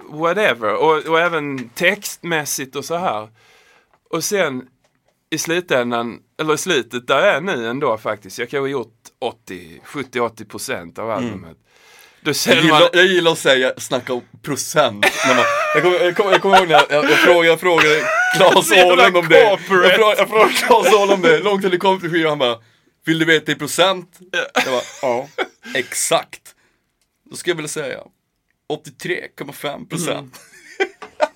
[0.08, 0.74] whatever.
[0.74, 3.28] Och, och även textmässigt och så här.
[4.10, 4.68] Och sen
[5.30, 8.38] i slutändan, eller i slutet där jag är nu ändå faktiskt.
[8.38, 11.56] Jag kan ha gjort 80, 70-80 procent av albumet.
[12.26, 15.06] Då Jag man, gillar, jag gillar att säga, snacka om procent.
[15.26, 15.36] Man,
[15.74, 18.02] jag, kommer, jag, kommer, jag kommer ihåg när jag, jag, jag frågade, jag frågade
[18.36, 19.40] Claes Åhlund om det.
[19.40, 22.38] Jag frågade, jag frågade Claes Åhlund om det, långt till det kom till skivan, han
[22.38, 22.56] bara
[23.04, 24.18] Vill du veta i procent?
[24.32, 25.28] Jag bara, ja,
[25.74, 26.42] exakt.
[27.30, 27.98] Då skulle jag vilja säga
[29.02, 30.40] 83,5 procent.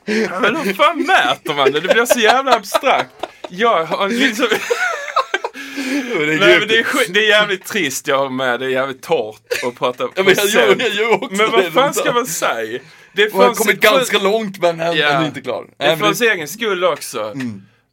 [0.04, 1.80] ja, men hur fan mäter man det?
[1.80, 3.10] Det blir så jävla abstrakt.
[3.48, 4.46] Jag har liksom,
[6.18, 8.70] Det är nej, men det, är, det är jävligt trist jag har med, det är
[8.70, 12.12] jävligt torrt att prata Ja, men jag gör, jag gör också Men vad fan ska
[12.12, 12.80] man säga?
[13.12, 15.08] Det har kommit ganska långt men än, Ja.
[15.08, 15.66] än inte klar.
[15.76, 17.34] Det är för det, egen skull också.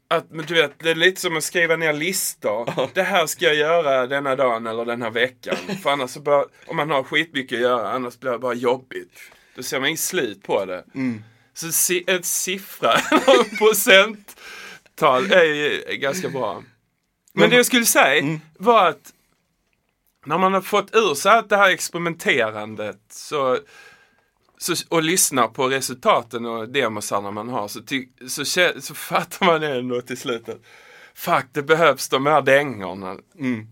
[0.10, 2.90] Att, men du vet, det är lite som att skriva ner listor.
[2.94, 5.56] Det här ska jag göra denna dagen eller den här veckan.
[5.84, 9.20] För annars så bara, om man har skitmycket att göra, annars blir det bara jobbigt.
[9.56, 10.84] Då ser man inget slut på det.
[11.54, 12.92] Så si, ett siffra,
[13.58, 16.64] procenttal är ganska bra.
[17.42, 19.14] Men det jag skulle säga var att
[20.26, 23.58] när man har fått ur sig allt det här experimenterandet så,
[24.58, 28.46] så, och lyssnar på resultaten och demosarna man har så, ty, så,
[28.80, 30.62] så fattar man ändå till slut att
[31.14, 33.18] fuck, det behövs de här dängorna.
[33.40, 33.68] Mm.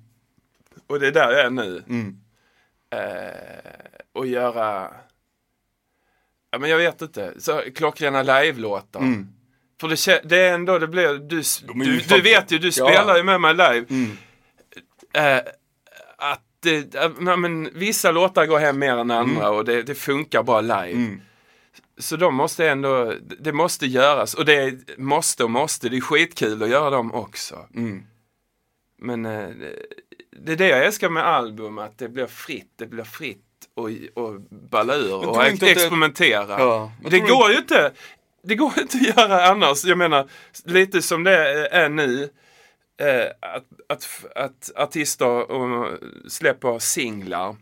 [0.88, 1.84] Och det är där jag är nu.
[1.90, 2.18] Mm.
[2.90, 4.92] Eh, och göra,
[6.52, 9.00] ja men jag vet inte, så klockrena live-låtar.
[9.00, 9.28] Mm.
[9.82, 11.42] För det, det är ändå, det blir, du,
[11.86, 12.72] du, du vet ju, du Ja.
[12.72, 13.86] spelar ju med mig live.
[13.90, 14.18] Mm.
[15.14, 15.42] Eh,
[16.18, 19.96] att det, äh, ja, men, vissa låtar går hem mer än andra och det, det
[19.96, 20.92] funkar bara live.
[20.92, 21.22] Mm.
[21.98, 26.02] Så de måste ändå, det måste göras och det är- måste och måste, det är
[26.02, 27.56] skitkul att göra dem också.
[27.76, 28.04] Mm.
[29.02, 29.50] Men eh,
[30.46, 33.42] det- är det jag älskar med album, att det blir fritt, det blir fritt
[33.76, 33.90] och,
[34.24, 36.60] och balla ur och det- experimentera.
[36.60, 37.92] Ja, det tror du går ju inte,
[38.46, 39.86] det går inte att göra annars.
[39.86, 40.30] Jag menar,
[40.64, 42.30] lite som det är nu,
[43.02, 47.56] eh, att, att, att artister och släpper singlar.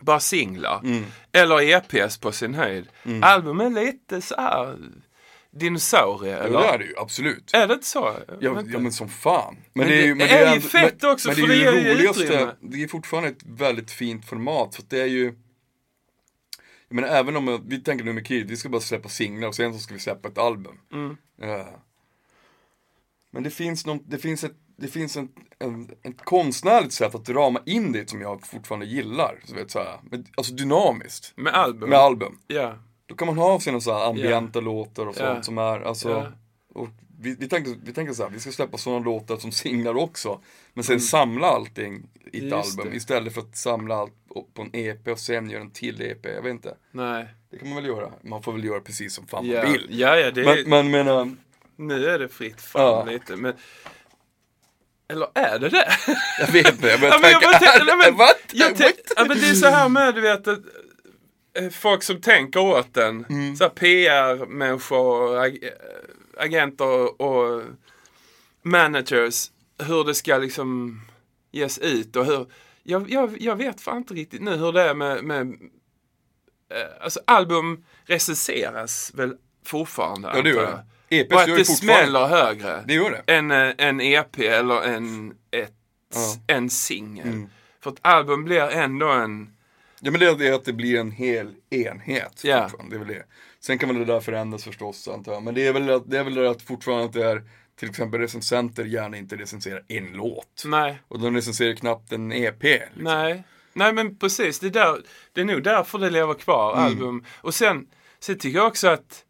[0.00, 0.80] Bara singlar.
[0.84, 1.04] Mm.
[1.32, 2.86] Eller EPs på sin höjd.
[3.22, 4.76] Album är lite så här
[5.50, 6.58] dinosaurie, Ja, eller?
[6.60, 7.50] det är det ju, absolut.
[7.54, 8.16] Är det inte så?
[8.40, 8.72] Ja, inte.
[8.72, 9.56] ja men som fan.
[9.72, 11.94] Men det är ju ändå- fett men, också, men för det är det ju ju
[11.94, 12.52] roligaste, utrymme.
[12.60, 14.74] det är fortfarande ett väldigt fint format.
[14.74, 15.34] För det är ju,
[16.88, 19.54] jag menar även om vi tänker nu med Kid, vi ska bara släppa singlar och
[19.54, 20.78] sen så ska vi släppa ett album.
[20.92, 21.16] Mm.
[21.40, 21.66] Ja.
[23.30, 27.28] Men det finns, någon, det finns, ett, det finns en, en, ett konstnärligt sätt att
[27.28, 29.40] rama in det som jag fortfarande gillar.
[29.44, 31.32] Så vet, så här, med, alltså dynamiskt.
[31.36, 31.90] Med album?
[31.90, 32.38] Med album.
[32.46, 32.74] Ja.
[33.06, 35.42] Då kan man ha sina så här ambienta låtar och sånt Ja.
[35.42, 36.32] som är, alltså Ja.
[36.74, 36.88] och
[37.20, 40.40] vi, vi, tänker, vi tänker så här, vi ska släppa sådana låtar som singlar också.
[40.74, 41.00] Men sen Mm.
[41.00, 42.96] samla allting i ett Just album det.
[42.96, 44.12] istället för att samla allt
[44.54, 46.26] på en EP och sen göra en till EP.
[46.26, 46.76] Jag vet inte.
[46.90, 47.26] Nej.
[47.50, 48.12] Det kan man väl göra.
[48.24, 49.86] Man får väl göra precis som fan Ja, man vill.
[49.90, 51.36] ja, ja det är, Men, men menar,
[51.76, 53.04] nu är det fritt fram Ja.
[53.04, 53.36] lite.
[53.36, 53.54] Men,
[55.08, 55.88] eller är det det?
[56.40, 56.86] jag vet inte.
[56.88, 58.26] Jag börjar men tänka, men-?
[58.52, 60.58] Jag tän- ja, men det är så här med, du vet, att,
[61.58, 63.24] eh, folk som tänker åt en.
[63.24, 63.56] Mm.
[63.56, 65.38] Så PR-människor,
[66.36, 67.62] agenter och
[68.62, 69.50] managers.
[69.78, 71.00] Hur det ska liksom
[71.52, 72.46] ges ut och hur.
[72.82, 75.40] Jag, jag, jag vet fan inte riktigt nu hur det är med, med
[76.70, 80.62] eh, alltså album recenseras väl fortfarande Ja, det gör
[81.08, 81.16] det.
[81.16, 83.32] EPs Och att det smäller högre Det gör det.
[83.32, 85.72] än eh, en EP eller en, ett,
[86.14, 86.54] Ja.
[86.54, 87.26] en singel.
[87.28, 87.48] Mm.
[87.80, 89.56] För att album blir ändå en,
[90.00, 92.40] Ja men det är det att det blir en hel enhet.
[92.44, 92.70] Ja.
[92.90, 93.24] Det är väl det.
[93.66, 95.42] Sen kan väl det där förändras förstås antar jag.
[95.42, 97.42] Men det är väl, det är väl det att fortfarande att det är,
[97.76, 100.62] till exempel recensenter gärna inte recenserar en låt.
[100.66, 102.62] Nej, Och de recenserar knappt en EP.
[102.62, 102.88] Liksom.
[102.96, 103.42] nej.
[103.72, 105.02] Nej men precis, det är, där,
[105.32, 106.84] det är nog därför det lever kvar, Mm.
[106.84, 107.24] album.
[107.40, 107.86] Och sen,
[108.18, 109.24] sen tycker jag också att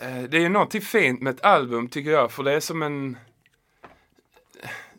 [0.00, 3.16] eh, det är någonting fint med ett album tycker jag, för det är som en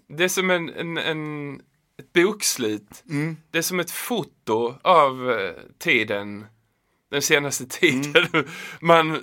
[0.08, 1.56] det är som en, en, en
[2.00, 3.04] ett bokslut.
[3.10, 3.38] Mm.
[3.52, 6.46] Det är som ett foto av eh, tiden,
[7.10, 8.28] den senaste tiden.
[8.34, 8.46] Mm.
[8.82, 9.16] man,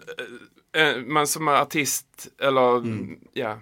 [0.77, 3.19] eh, man som artist eller Mm.
[3.33, 3.59] ja,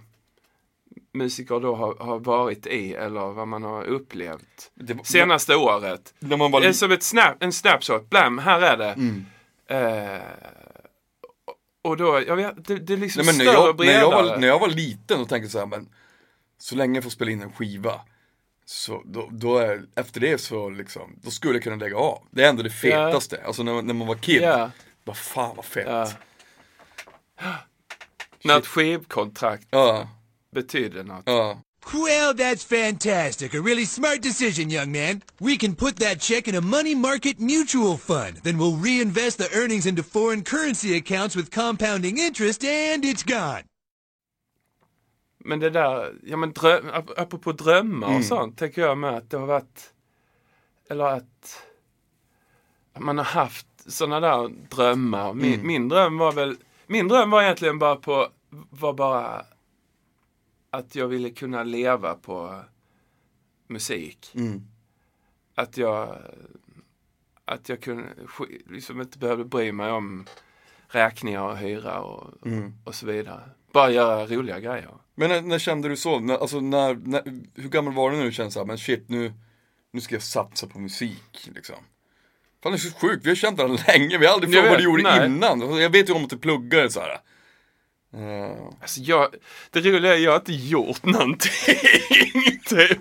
[1.15, 6.15] musiker då har, har varit i eller vad man har upplevt Det var- senaste året.
[6.19, 8.93] När man var Det li- som ett snap, en snapshot, blam, här är det.
[8.93, 9.25] Mm.
[9.67, 10.23] Eh,
[11.85, 13.85] och då, jag vet, det, det är liksom Nej, men när, större och jag, när,
[13.85, 14.01] bredare.
[14.01, 15.89] jag var, när jag var liten och tänkte så här, men
[16.59, 18.01] så länge jag får spela in en skiva
[18.65, 22.23] så då, då är, efter det så liksom, då skulle jag kunna lägga av.
[22.31, 23.43] Det är ändå det fetaste.
[23.47, 24.71] Alltså när, när man var kid, Ja.
[25.05, 25.87] vad fan vad fett.
[25.89, 26.09] Ja,
[28.45, 30.09] När ett skivkontrakt ja.
[30.55, 31.27] betyder något.
[31.93, 33.55] Well, that's fantastic.
[33.55, 35.23] A really smart decision, young man.
[35.41, 38.41] We can put that check in a money market mutual fund.
[38.45, 43.63] Then we'll reinvest the earnings into foreign currency accounts with compounding interest, and it's gone.
[45.45, 48.19] Men det där, ja men dröm, ap- apropå drömmar Mm.
[48.19, 49.95] och sånt, tänker jag med att det har varit,
[50.91, 51.63] eller att
[52.99, 55.35] man har haft sådana där drömmar.
[55.35, 55.67] Min, Mm.
[55.67, 58.29] min dröm var väl, min dröm var egentligen bara på,
[58.71, 59.45] var bara
[60.71, 62.61] att jag ville kunna leva på
[63.69, 64.33] musik.
[64.35, 64.63] Mm.
[65.55, 66.19] Att jag,
[67.45, 68.05] att jag kunde,
[68.67, 70.27] liksom inte behövde bry mig om
[70.89, 72.75] räkningar och hyra och, Mm.
[72.85, 73.41] och så vidare.
[73.73, 74.95] Bara göra roliga grejer.
[75.15, 76.21] Men när, när kände du så?
[76.21, 77.23] När, alltså när, när,
[77.63, 79.33] hur gammal var du när du kände så här, men shit nu,
[79.93, 81.77] nu ska jag satsa på musik liksom?
[82.63, 84.79] Fan det är så sjukt, vi har känt varandra länge, vi har aldrig frågat vad
[84.79, 85.27] du gjorde nej.
[85.27, 85.81] innan.
[85.81, 87.11] Jag vet ju om att du pluggade så här.
[88.15, 89.35] Eh, Alltså jag,
[89.71, 91.51] det roliga är jag har inte gjort någonting.
[92.67, 92.99] typ.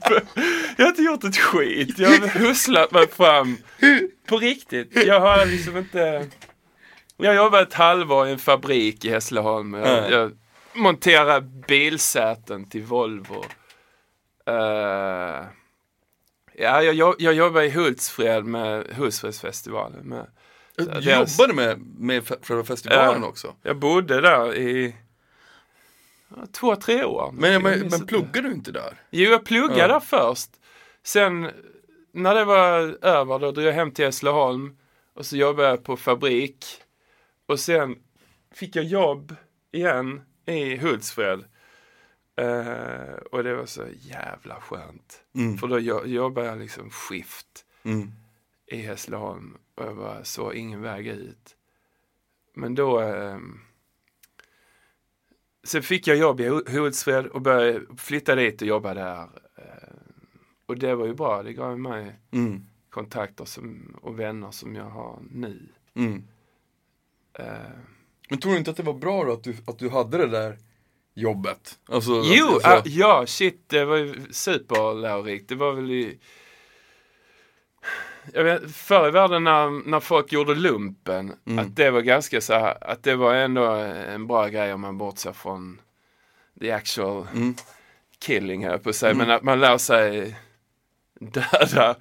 [0.78, 2.00] Jag har inte gjort ett skit.
[2.00, 3.58] Jag har husslat mig fram.
[4.26, 5.06] På riktigt.
[5.06, 6.28] Jag har liksom inte...
[7.17, 9.74] Jag jobbade ett halvår i en fabrik i Hässleholm.
[9.74, 10.10] Jag, Ja.
[10.10, 10.32] jag
[10.74, 13.46] monterade bilsäten till Volvo.
[14.46, 15.46] Eh,
[16.54, 20.08] ja, jag, jag jobbade i Hultsfred med Hultsfredsfestivalen.
[20.10, 20.26] Med,
[20.76, 23.28] du deras- jobbade med, med själva festivalen Ja.
[23.28, 23.56] också?
[23.62, 24.96] jag bodde där i
[26.52, 27.32] två, tre år.
[27.34, 29.02] Men, men, men pluggade du inte där?
[29.10, 29.88] Jo, jag pluggade Ja.
[29.88, 30.50] där först.
[31.04, 31.52] Sen
[32.14, 34.78] när det var över då drog jag hem till Hässleholm
[35.14, 36.66] och så jobbade jag på fabrik.
[37.46, 37.96] Och sen
[38.54, 39.36] fick jag jobb
[39.72, 41.44] igen i Hultsfred.
[42.36, 45.24] Eh, och det var så jävla skönt.
[45.36, 45.58] Mm.
[45.58, 48.12] För då jo- jobbade jag liksom skift Mm.
[48.66, 51.56] i Hässleholm och jag bara så ingen väg ut.
[52.54, 53.60] Men då ehm,
[55.64, 59.22] Sen fick jag jobb i Hu- Hultsfred och började flytta dit och jobba där.
[59.56, 59.96] Eh,
[60.66, 62.66] och det var ju bra, det gav mig Mm.
[62.90, 65.70] kontakter som, och vänner som jag har nu.
[65.94, 66.24] Mm.
[68.32, 70.28] Men tror du inte att det var bra då att du, att du hade det
[70.28, 70.58] där
[71.13, 71.80] jobbet?
[71.89, 75.50] Alltså, jo, alltså, ah, ja shit, det var ju superlärorikt.
[75.50, 76.20] Det var väl i
[78.34, 81.60] jag vet, förr i världen när, när folk gjorde lumpen, Mm.
[81.60, 84.98] att det var ganska så här, att det var ändå en bra grej om man
[84.98, 85.82] bortser från
[86.60, 87.56] the actual Mm.
[88.20, 90.36] killing här på att säga, men att man lär sig
[91.20, 91.96] döda.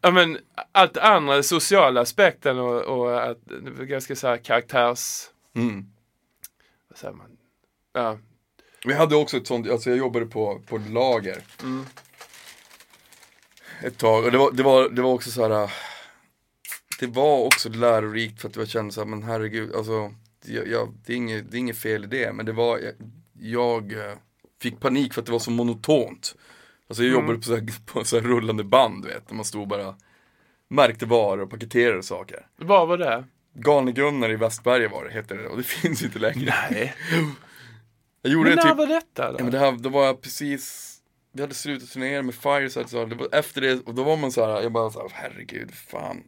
[0.00, 0.38] Ja men
[0.72, 3.38] allt andra, sociala aspekten och, och att
[3.78, 5.86] ganska så här karaktärs, Mm.
[6.88, 7.36] vad säger man?
[7.92, 8.18] Ja,
[8.84, 11.42] Vi hade också ett sånt, alltså jag jobbade på, på lager.
[11.62, 11.84] Mm.
[13.82, 15.62] Ett tag och det var, det var, det var också så här.
[15.64, 15.70] äh,
[17.00, 20.14] Det var också lärorikt för att jag kände så här, men herregud, alltså.
[20.46, 22.94] Jag, jag, det, är inget, det är inget fel i det, men det var, jag,
[23.32, 24.14] jag eh,
[24.62, 26.34] fick panik för att det var så monotont.
[26.88, 27.20] Alltså jag Mm.
[27.22, 29.94] jobbade på så, här, på så här rullande band, du vet, där man stod bara
[30.68, 32.46] märkte varor och paketerade saker.
[32.56, 33.24] vad var det?
[33.54, 36.54] Galne-Gunnar i Västberga var det, heter det, och det finns inte längre.
[36.70, 36.94] Nej.
[38.22, 39.38] Jag gjorde Men när typ var detta då?
[39.38, 40.90] Ja men det här, då var jag precis
[41.32, 44.32] Vi hade slutat turnera med Fireside så det var efter det, och då var man
[44.32, 46.22] så här, jag bara så här, herregud, fan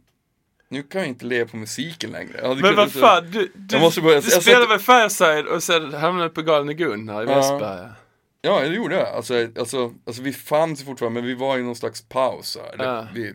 [0.69, 4.01] Nu kan jag inte leva på musiken längre Men vad fan, du, du, Jag måste
[4.01, 7.35] börja- du spelade satt- med Fireside och sen hamnade på Galne Gunnar i Ja.
[7.35, 7.95] Västberga.
[8.41, 9.07] Ja, det gjorde jag.
[9.07, 12.57] Alltså, alltså, alltså vi fanns ju fortfarande, men vi var i någon slags paus.
[12.61, 12.85] Här.
[12.85, 13.07] Ja.
[13.13, 13.33] vi,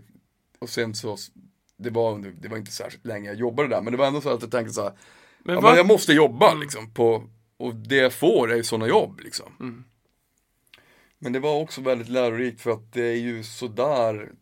[0.58, 1.16] och sen så,
[1.82, 4.30] det var, det var inte särskilt länge jag jobbade där, men det var ändå så
[4.30, 4.92] att jag tänkte så här,
[5.38, 7.24] Men ja, men jag måste jobba liksom på,
[7.56, 9.52] och det jag får är ju sådana jobb liksom.
[9.60, 9.84] Mm.
[11.18, 14.32] Men det var också väldigt lärorikt för att det är ju sådär,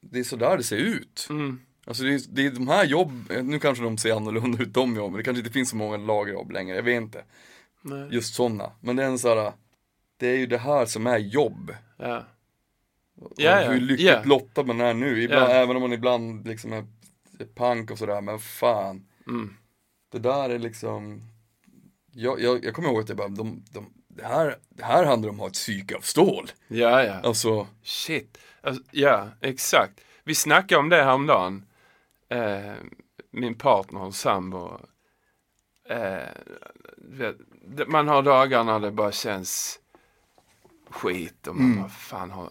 [0.00, 1.26] det är sådär det ser ut.
[1.30, 4.74] mm, Alltså det är, det är de här jobb, nu kanske de ser annorlunda ut
[4.74, 7.24] de jobben, det kanske inte finns så många lagerjobb längre, jag vet inte.
[7.82, 8.08] Nej.
[8.10, 8.72] just sådana.
[8.80, 9.52] Men det är en så här,
[10.16, 11.74] det är ju det här som är jobb.
[11.96, 12.24] Ja.
[13.36, 13.70] Ja, ja.
[13.70, 14.22] Hur lyckligt Ja.
[14.24, 15.54] lottad man är nu, ibland, Ja.
[15.54, 16.86] även om man ibland liksom är,
[17.38, 19.06] är pank och sådär, men fan.
[19.26, 19.56] Mm.
[20.12, 21.22] Det där är liksom,
[22.12, 25.28] jag, jag, jag kommer ihåg att jag bara, de, de, det, här, det här handlar
[25.30, 26.50] om att ha ett psyke av stål.
[26.68, 27.20] Ja, ja.
[27.22, 28.38] Alltså, Shit.
[28.60, 30.00] Alltså, ja, exakt.
[30.24, 31.64] Vi snackade om det häromdagen.
[32.28, 32.72] Eh,
[33.30, 34.78] min partner och sambo.
[35.88, 36.28] Eh,
[37.86, 39.78] man har dagar när det bara känns
[40.90, 41.78] skit och man Mm.
[41.80, 42.50] bara fan har,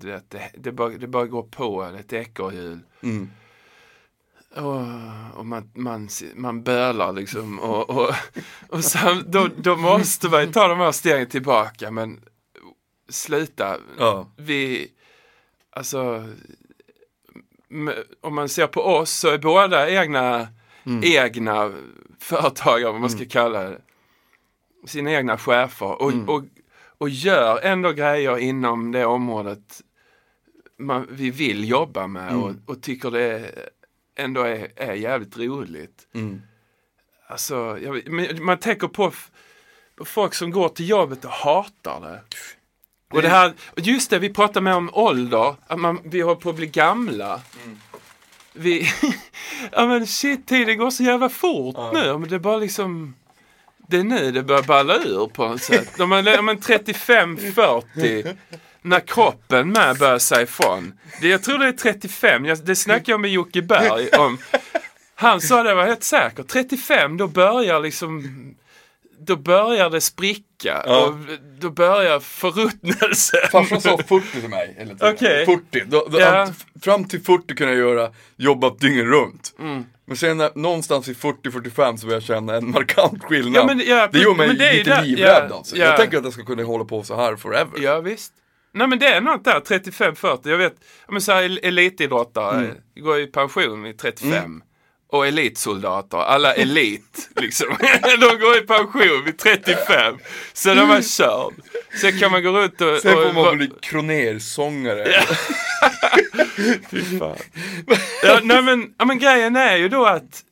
[0.00, 2.78] det, det, bara, det bara går på, det är ett ekorrhjul.
[3.02, 3.30] mm,
[4.56, 8.14] Och, och man, man, man bölar liksom och, och,
[8.68, 12.20] och sam, då, då måste man ju ta de här stegen tillbaka men
[13.08, 13.76] sluta.
[13.98, 14.88] ja, Vi,
[15.70, 16.28] alltså,
[18.20, 20.48] om man ser på oss så är båda egna,
[21.02, 21.72] egna
[22.18, 23.80] företagare, vad man ska kalla det.
[24.86, 26.42] Sina egna chefer och, och,
[26.98, 29.82] och gör ändå grejer inom det området
[30.80, 33.50] man, vi vill jobba med och, och tycker det
[34.16, 36.06] ändå är, är jävligt roligt.
[36.14, 36.42] mm,
[37.26, 39.12] Alltså, jag, men man tänker på,
[39.96, 42.20] på folk som går till jobbet och hatar det.
[43.10, 46.50] Och det här, just det, vi pratar med om ålder, att man, vi håller på
[46.50, 47.40] att bli gamla.
[48.52, 48.88] Vi,
[49.72, 52.18] ja men shit, tiden går så jävla fort nu.
[52.18, 53.14] Men det är bara liksom,
[53.88, 56.00] det är nu det börjar balla ur på något sätt.
[56.00, 58.36] Om man, om man 35-40,
[58.82, 60.92] när kroppen med börjar säga ifrån.
[61.20, 64.38] Det, jag tror det är 35, jag, det snackade jag med Jocke Berg om.
[65.14, 68.24] Han sa det var helt säkert, 35 då börjar liksom
[69.22, 71.06] då börjar det spricka Ja.
[71.06, 71.14] och
[71.58, 73.40] då börjar förruttnelsen.
[73.52, 75.14] farsan sa 40 till mig hela tiden.
[75.14, 75.46] Okej.
[75.46, 76.48] 40, då, då, Ja.
[76.82, 79.54] fram till 40 kunde jag göra, jobba dygnet runt.
[79.58, 79.84] Mm.
[80.04, 83.54] Men sen när, någonstans i 40-45 så börjar jag känna en markant skillnad.
[83.62, 83.78] Ja, men-
[84.12, 85.76] det gör mig lite där- livrädd alltså.
[85.76, 85.84] ja.
[85.84, 87.70] Jag tänker att jag ska kunna hålla på så här forever.
[87.80, 88.32] Ja visst.
[88.72, 90.48] Nej men det är något där, 35-40.
[90.50, 90.74] Jag vet,
[91.08, 92.76] men så här, el- elitidrottare Mm.
[93.00, 94.62] går i pension vid 35.
[95.12, 97.66] Och elitsoldater, alla elit liksom.
[98.20, 100.18] de går i pension vid 35.
[100.52, 101.54] Så de är körd.
[102.00, 102.98] Sen kan man gå runt och...
[103.00, 105.06] Sen får och, man bli kronersångare.
[106.90, 107.36] Fy fan.
[108.22, 110.42] ja, nej men, ja, men grejen är ju då att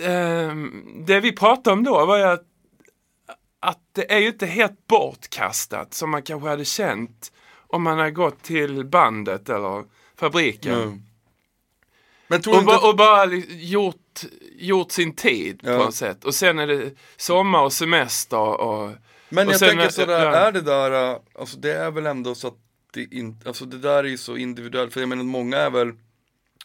[0.00, 2.42] ehm, det vi pratade om då var ju att
[3.92, 7.32] det är ju inte helt bortkastat som man kanske hade känt
[7.66, 9.84] om man hade gått till bandet eller
[10.16, 10.74] fabriken.
[10.74, 11.02] Mm.
[12.28, 14.22] Men Och, ba, och bara gjort,
[14.56, 15.78] gjort sin tid Ja.
[15.78, 16.24] på något sätt.
[16.24, 18.90] Och sen är det sommar och semester och...
[19.28, 20.34] Men och jag tänker är- sådär, ja.
[20.34, 22.58] är det där, alltså det är väl ändå så att
[22.92, 25.92] det inte, alltså det där är ju så individuellt, för jag menar många är väl,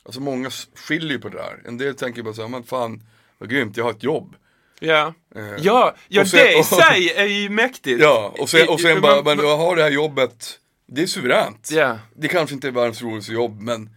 [0.04, 1.62] alltså många skiljer på det där.
[1.66, 3.04] En del tänker bara såhär, men fan
[3.38, 4.36] vad grymt, jag har ett jobb.
[4.80, 8.02] Ja, Eh, ja, ja och sen- det i sig är ju mäktigt.
[8.02, 11.70] Ja, och sen, och sen bara, men jag har det här jobbet, det är suveränt.
[11.72, 12.00] Ja.
[12.16, 13.90] Det kanske inte är världens roligaste jobb, men,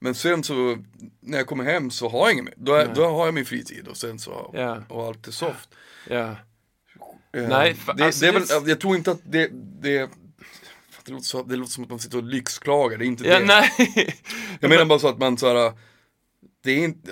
[0.00, 0.78] men sen så,
[1.20, 2.54] när jag kommer hem så har jag inget mer.
[2.56, 4.82] Då, är, då har jag min fritid och sen så, Ja.
[4.88, 5.68] och allt är soft.
[6.08, 6.36] Ja.
[7.36, 9.50] Eh, Nej, det, alltså det är väl, jag tror inte att det,
[9.82, 10.10] det
[11.04, 13.38] det låter, så, det låter som att man sitter och lyxklagar, det är inte Ja,
[13.40, 13.44] det.
[13.44, 13.70] nej.
[14.60, 15.72] Jag menar bara så att man såhär,
[16.64, 17.10] det är inte,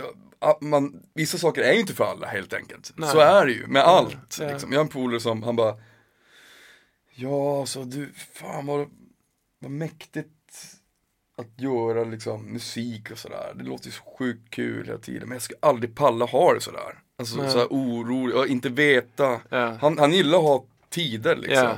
[0.60, 2.92] man, vissa saker är ju inte för alla helt enkelt.
[2.96, 3.10] Nej.
[3.10, 4.38] Så är det ju med allt.
[4.40, 4.50] Ja.
[4.50, 4.72] Liksom.
[4.72, 5.76] Jag har en polare som, han bara,
[7.14, 8.88] ja så du, fan vad,
[9.58, 10.28] vad mäktigt
[11.36, 13.52] att göra liksom musik och sådär.
[13.54, 16.60] Det låter ju så sjukt kul hela tiden, men jag ska aldrig palla ha det
[16.60, 16.98] sådär.
[17.18, 17.50] Alltså Nej.
[17.50, 19.40] såhär orolig, och inte veta.
[19.48, 19.76] Ja.
[19.80, 21.64] Han, han gillar att ha tider liksom.
[21.64, 21.76] Ja.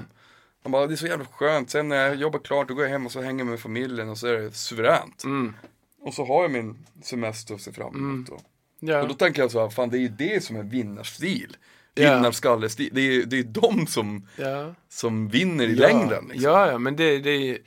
[0.62, 2.90] Han bara, det är så jävla skönt, sen när jag jobbar klart då går jag
[2.90, 5.24] hem och så hänger jag med familjen och så är det suveränt.
[5.24, 5.54] Mm.
[6.00, 8.26] Och så har jag min semester att se fram emot.
[8.26, 8.40] då.
[8.80, 9.02] Ja.
[9.02, 11.56] Och då tänker jag så här, fan det är ju det som är vinnarstil.
[11.94, 12.14] Ja.
[12.14, 12.90] Vinnarskallestil.
[12.92, 14.74] Det är, det är de som, Ja.
[14.88, 15.88] som vinner i ja.
[15.88, 16.24] längden.
[16.28, 16.52] Liksom.
[16.52, 17.58] Ja, ja, men det, det är,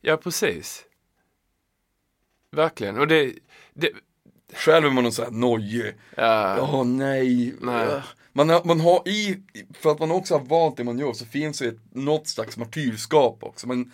[0.00, 0.84] ja precis.
[2.50, 2.98] Verkligen.
[2.98, 3.32] Och det,
[3.74, 3.90] det
[4.54, 5.94] Själv är man någon sån här nojig.
[6.16, 7.54] ja, Åh nej.
[7.60, 8.02] Nej.
[8.32, 9.42] Man har, man har i,
[9.74, 12.56] för att man också har valt det man gör så finns det ett, något slags
[12.56, 13.68] martyrskap också.
[13.68, 13.92] Man,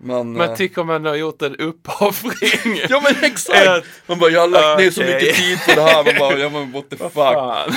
[0.00, 2.80] man, man eh, tycker man har gjort en uppoffring.
[2.88, 3.68] Ja men exakt!
[3.68, 6.38] Att- Man bara, jag har lagt ner så mycket tid på det här, man bara,
[6.38, 7.14] ja men what the fuck.
[7.14, 7.68] Vad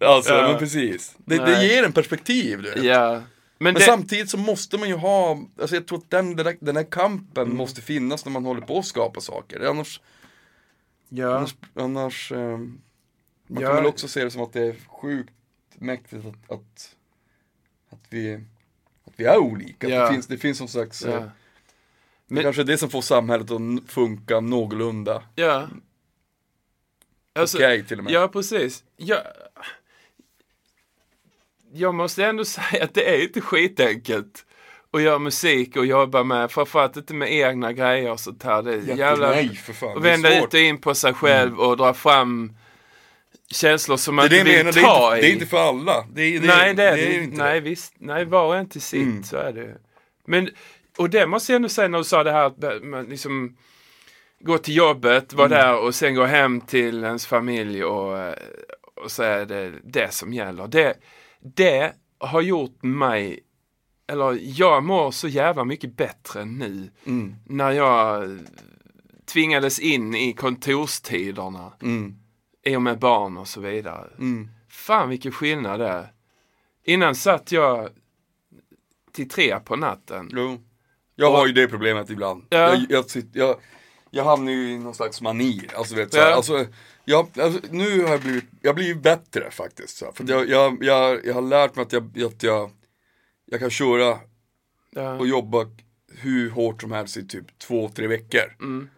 [0.00, 0.48] Alltså, Ja.
[0.48, 1.14] men precis.
[1.24, 2.84] Det, det ger en perspektiv du vet.
[2.84, 3.10] Ja.
[3.12, 3.24] Men,
[3.58, 6.90] Men det, samtidigt så måste man ju ha, alltså jag tror att den, den, här
[6.90, 7.56] kampen Mm.
[7.56, 9.60] måste finnas när man håller på att skapa saker.
[9.66, 10.00] Annars,
[11.08, 11.36] ja.
[11.36, 12.80] annars, annars ehm,
[13.48, 13.68] man Ja.
[13.68, 15.32] kan väl också se det som att det är sjukt
[15.78, 16.90] mäktigt att, att,
[17.90, 18.34] att, vi,
[19.06, 19.88] att vi är olika.
[19.88, 20.02] Ja.
[20.06, 21.24] Det, finns, det finns någon slags, eh,
[22.28, 22.34] ja.
[22.34, 23.60] det Men- kanske är det som får samhället att
[23.92, 25.68] funka någorlunda Ja.
[27.34, 28.12] Alltså, okej till och med.
[28.12, 28.84] Ja, precis.
[28.96, 29.18] Ja.
[31.72, 34.44] jag måste ändå säga att det är inte skitenkelt
[34.90, 38.62] att göra musik och jobba med, framförallt inte med egna grejer och sånt här.
[38.62, 39.30] Det är jävla...
[39.30, 39.88] Nej, för fan.
[39.96, 42.52] Och det vända ut och in på sig själv och dra fram
[43.50, 45.18] känslor som man Det det inte vill menar, det ta i.
[45.18, 46.06] inte, det är inte för alla.
[46.14, 47.68] Det är, det, nej, det är, det det är inte Nej, det.
[47.70, 47.94] visst.
[47.98, 49.02] Nej, var och en till sitt.
[49.02, 49.24] Mm.
[49.24, 49.76] Så är det.
[50.24, 50.50] Men,
[50.98, 53.56] och det måste jag ändå säga när du sa det här att man liksom
[54.40, 55.58] gå till jobbet, vara Mm.
[55.58, 58.34] där och sen gå hem till ens familj och, eh,
[59.04, 60.66] och så är det det som gäller.
[60.66, 60.94] Det,
[61.40, 63.40] det har gjort mig,
[64.06, 67.34] eller jag mår så jävla mycket bättre nu Mm.
[67.46, 68.38] när jag
[69.32, 72.14] tvingades in i kontorstiderna Mm.
[72.62, 74.10] i och med barn och så vidare.
[74.18, 74.48] Mm.
[74.68, 76.12] Fan vilken skillnad det är.
[76.84, 77.88] Innan satt jag
[79.12, 80.30] till tre på natten.
[80.32, 80.58] Jo.
[81.16, 82.44] Jag har ju det problemet ibland.
[82.48, 82.74] Ja.
[82.74, 83.56] Jag, jag, jag,
[84.10, 85.68] jag hamnar ju i någon slags mani.
[85.74, 86.34] Alltså, vet, så Ja.
[86.34, 86.66] alltså,
[87.04, 89.96] jag, alltså, nu har jag blivit, jag blivit bättre faktiskt.
[89.96, 92.70] Så, här, för jag, jag, jag, jag har lärt mig att jag, att jag,
[93.44, 94.18] jag kan köra
[94.90, 95.12] Ja.
[95.18, 95.66] och jobba
[96.12, 98.56] hur hårt som helst i typ två, tre veckor.
[98.60, 98.88] Mm.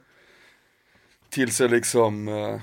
[1.30, 2.60] Tills jag liksom, eh,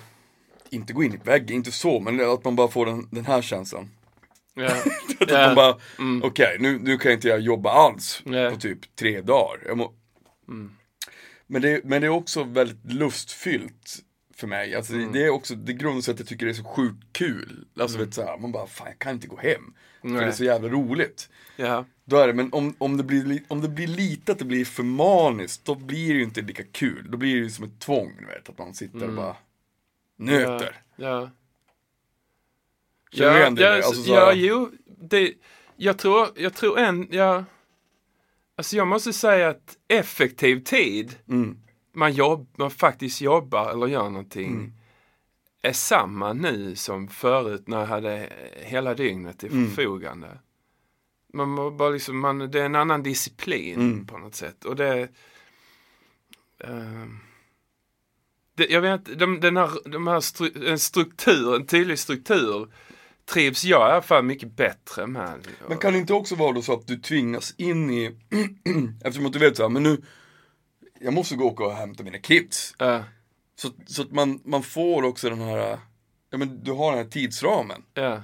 [0.69, 3.41] inte gå in i väggen, inte så, men att man bara får den, den här
[3.41, 3.89] känslan.
[4.53, 4.69] Ja.
[5.19, 5.45] Att Ja.
[5.45, 6.23] man bara, Mm.
[6.23, 8.49] okej nu, nu kan inte jag jobba alls Nej.
[8.51, 9.75] på typ tre dagar.
[9.75, 9.93] Må...
[10.47, 10.71] Mm.
[11.47, 13.97] men, det, men det är också väldigt lustfyllt
[14.35, 14.75] för mig.
[14.75, 15.11] Alltså, Mm.
[15.11, 17.65] Det är också, det grundar sig att jag tycker det är så sjukt kul.
[17.79, 19.73] Alltså vet du, så här, man bara, fan jag kan inte gå hem.
[20.01, 20.19] För Nej.
[20.19, 21.29] det är så jävla roligt.
[21.55, 21.85] ja.
[22.07, 24.45] Då är det, men om, om, det blir, li- om det blir lite att det
[24.45, 27.05] blir för maniskt, då blir det ju inte lika kul.
[27.11, 29.35] Då blir det ju som ett tvång, du vet, att man sitter och bara
[30.17, 30.81] nöter.
[30.97, 31.11] Mm.
[31.11, 31.29] Ja.
[33.11, 34.71] Känner du ja, ja, Alltså, så ja, jo.
[35.09, 35.33] Det,
[35.75, 37.43] jag tror, jag tror en, ja.
[38.57, 41.57] Alltså jag måste säga att effektiv tid Mm.
[41.93, 44.73] man, jobb, man faktiskt jobbar eller gör någonting Mm.
[45.61, 49.67] är samma nu som förut när jag hade hela dygnet till Mm.
[49.69, 50.39] förfogande.
[51.33, 54.07] Man må bara liksom, man, det är en annan disciplin Mm.
[54.07, 54.65] på något sätt.
[54.65, 55.09] Och det,
[56.63, 57.19] ehm,
[58.55, 62.67] det jag vet inte, de, den här, de här stru, en struktur, en tydlig struktur
[63.33, 65.47] trivs jag i alla fall mycket bättre med.
[65.67, 68.15] Men kan det inte också vara då så att du tvingas in i,
[69.03, 70.01] eftersom att du vet så här, men nu,
[70.99, 72.75] jag måste gå och hämta mina kids.
[72.77, 73.03] Ja,
[73.55, 75.79] Så, så att man, man får också den här,
[76.31, 77.81] ja men du har den här tidsramen.
[77.93, 78.21] ja.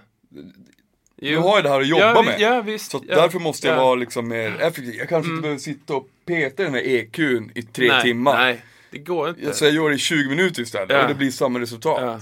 [1.16, 2.40] Du har ju det här att jobba ja, vi- med.
[2.40, 2.92] Ja, visst.
[2.92, 3.84] Så ja, därför måste jag ja.
[3.84, 4.96] vara liksom mer effektiv.
[4.96, 8.38] Jag kanske inte behöver sitta och peta den här EQn i tre nej, timmar.
[8.38, 9.54] Nej, det går inte.
[9.54, 12.22] Så jag gör det i 20 minuter istället och det blir samma resultat.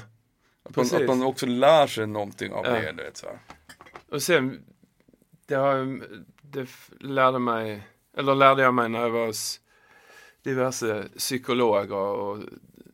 [0.69, 2.71] Att, man, att man också lär sig någonting av Ja.
[2.71, 2.91] det.
[2.97, 3.39] Du vet, så här.
[4.09, 4.63] Och sen,
[5.45, 6.01] det, har,
[6.41, 6.67] det
[6.99, 9.61] lärde mig, eller lärde jag mig när jag var hos
[10.41, 12.37] diverse psykologer och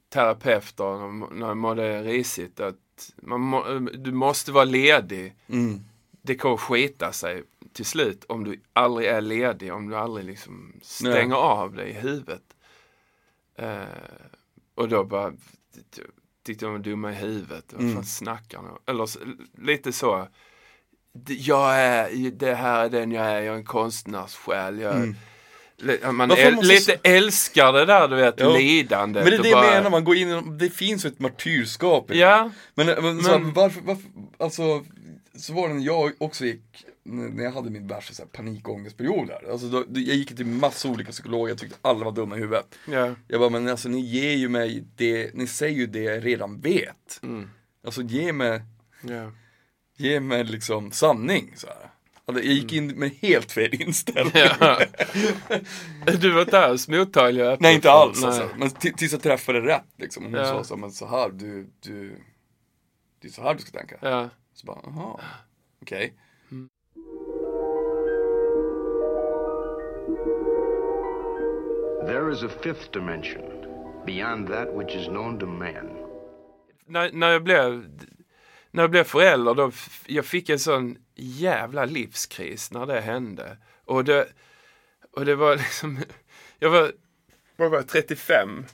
[0.10, 3.64] terapeuter när jag mådde risigt att man må,
[3.94, 5.36] du måste vara ledig.
[5.48, 5.80] Mm.
[6.22, 10.80] Det kommer skita sig till slut om du aldrig är ledig, om du aldrig liksom
[10.82, 11.38] stänger Nej.
[11.38, 12.44] av dig i huvudet.
[13.56, 13.84] Eh,
[14.76, 15.34] och då bara
[16.46, 17.66] tyckte de var dumma i huvudet.
[17.74, 17.96] Vad Mm.
[17.96, 19.20] fan snackar de Eller så,
[19.58, 20.28] lite så.
[21.14, 24.80] "Det- Jag är, det här är den jag är, jag är en konstnärssjäl.
[24.80, 25.16] Jag, Mm.
[26.16, 28.54] Man äl, måste- lite älskar det där du vet, Jo.
[28.58, 29.24] lidandet.
[29.24, 32.12] Men det är det jag bara- menar, man går in det finns ju ett martyrskap
[32.12, 32.20] i.
[32.20, 34.04] Ja, Men, men, så Men- varför, varför,
[34.39, 34.86] alltså,
[35.38, 36.62] så var det när jag också gick,
[37.08, 39.51] när jag hade min värsta så här, panikångestperiod där.
[39.51, 42.76] Alltså, då, jag gick till massa olika psykologer, jag tyckte alla var dumma i huvudet.
[42.88, 46.26] ja, Jag bara, men alltså ni ger ju mig det, ni säger ju det jag
[46.26, 47.20] redan vet.
[47.24, 47.49] mm,
[47.86, 48.62] Alltså ge mig,
[49.01, 49.32] ja.
[49.97, 51.89] ge mig liksom sanning så här.
[52.28, 54.34] Alltså, jag gick in med helt fel inställning.
[54.60, 54.80] Ja.
[56.20, 58.28] Du var inte alls mottaglig Nej inte alls nej.
[58.28, 58.49] alltså.
[58.58, 60.24] Men tills jag träffade rätt liksom.
[60.24, 60.45] Hon Ja.
[60.45, 62.22] sa så, men så här, du, du,
[63.22, 63.95] det är så här du ska tänka.
[64.01, 65.20] Ja, Så bara, jaha,
[65.82, 66.14] okej.
[72.08, 73.43] There is a fifth dimension,
[74.06, 75.89] beyond that which is known to man.
[76.86, 77.89] när, när jag blev
[78.72, 83.58] när jag blev förälder, då f- jag fick en sån jävla livskris när det hände.
[83.86, 84.28] Och det,
[85.12, 85.99] och det var liksom,
[86.60, 86.91] jag var,
[87.56, 88.66] vad var jag, 35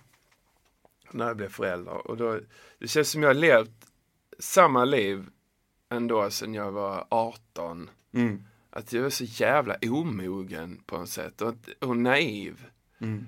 [1.11, 2.07] när jag blev förälder.
[2.07, 2.39] Och då,
[2.79, 3.85] det känns som jag har levt
[4.39, 5.25] samma liv
[5.89, 7.89] ändå sedan jag var 18.
[8.13, 8.43] Mm.
[8.69, 12.65] Att jag är så jävla omogen på något sätt och, och naiv.
[13.01, 13.27] Mm.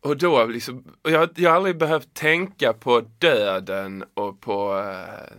[0.00, 5.36] Och då liksom, och jag, jag har aldrig behövt tänka på döden och på eh,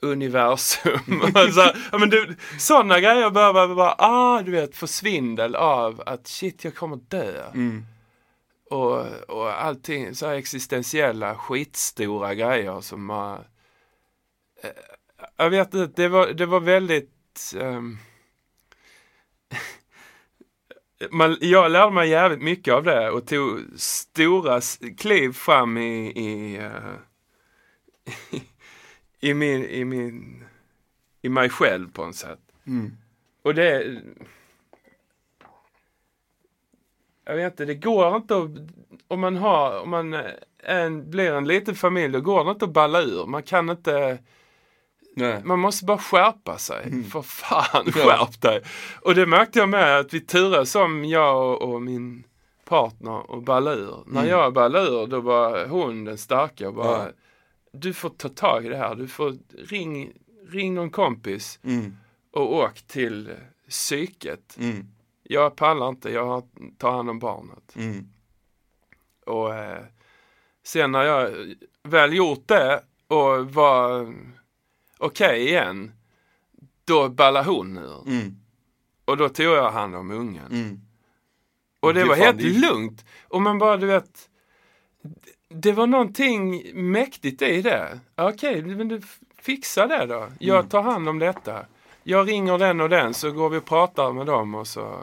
[0.00, 1.20] universum.
[1.54, 6.64] så, ja, men du, sådana grejer behöver bara, ah, du vet, försvindel av att shit,
[6.64, 7.50] jag kommer dö.
[7.54, 7.86] Mm.
[8.70, 13.38] Och, och allting, så här existentiella skitstora grejer som man...
[14.62, 14.70] Eh,
[15.36, 17.10] jag vet inte, det var, det var väldigt
[17.54, 17.98] väldigt...
[21.10, 24.60] man, jag lärde mig jävligt mycket av det och tog stora
[24.98, 26.94] kliv fram i, i, eh,
[29.20, 30.44] i, min, i min,
[31.22, 32.40] i mig själv på något sätt.
[32.66, 32.92] Mm.
[33.42, 34.00] Och det...
[37.24, 38.50] Jag vet inte, det går inte att...
[39.08, 40.16] Om man har, om man
[40.58, 43.26] en, blir en liten familj, då går det inte att balla ur.
[43.26, 44.18] Man kan inte...
[45.18, 45.40] Nej.
[45.44, 47.02] Man måste bara skärpa sig.
[47.04, 48.62] För fan, skärp dig.
[49.02, 52.24] Och det märkte jag med att vi turades om, jag och, min
[52.64, 53.96] partner och balla ur.
[54.06, 57.04] När jag ballade ur, då var hon den starka och bara...
[57.04, 57.10] Ja.
[57.72, 58.94] Du får ta tag i det här.
[58.94, 60.12] Du får ring,
[60.48, 61.96] ring någon kompis Mm.
[62.32, 63.30] och åk till
[63.68, 64.56] psyket.
[64.60, 64.86] Mm.
[65.22, 66.42] Jag pallar inte, jag
[66.78, 67.76] tar hand om barnet.
[67.76, 68.08] Mm.
[69.26, 69.82] Och eh,
[70.64, 71.30] sen när jag
[71.82, 74.14] väl gjort det och var
[74.98, 75.92] okej igen,
[76.84, 78.08] då ballade hon ur.
[78.08, 78.36] Mm.
[79.04, 80.46] Och då tog jag hand om ungen.
[80.52, 80.80] Mm.
[81.80, 83.04] Och det, Det var helt det lugnt.
[83.28, 84.28] Och man bara, du vet,
[85.48, 88.00] det var någonting mäktigt i det.
[88.14, 90.28] Okej, men du f- fixa det då.
[90.40, 90.68] Jag Mm.
[90.68, 91.66] tar hand om detta.
[92.02, 95.02] Jag ringer den och den så går vi och pratar med dem och så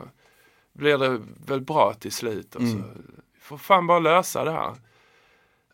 [0.73, 2.55] blir det väl bra till slut.
[2.55, 3.11] Och så Mm.
[3.39, 4.73] får fan bara lösa det här.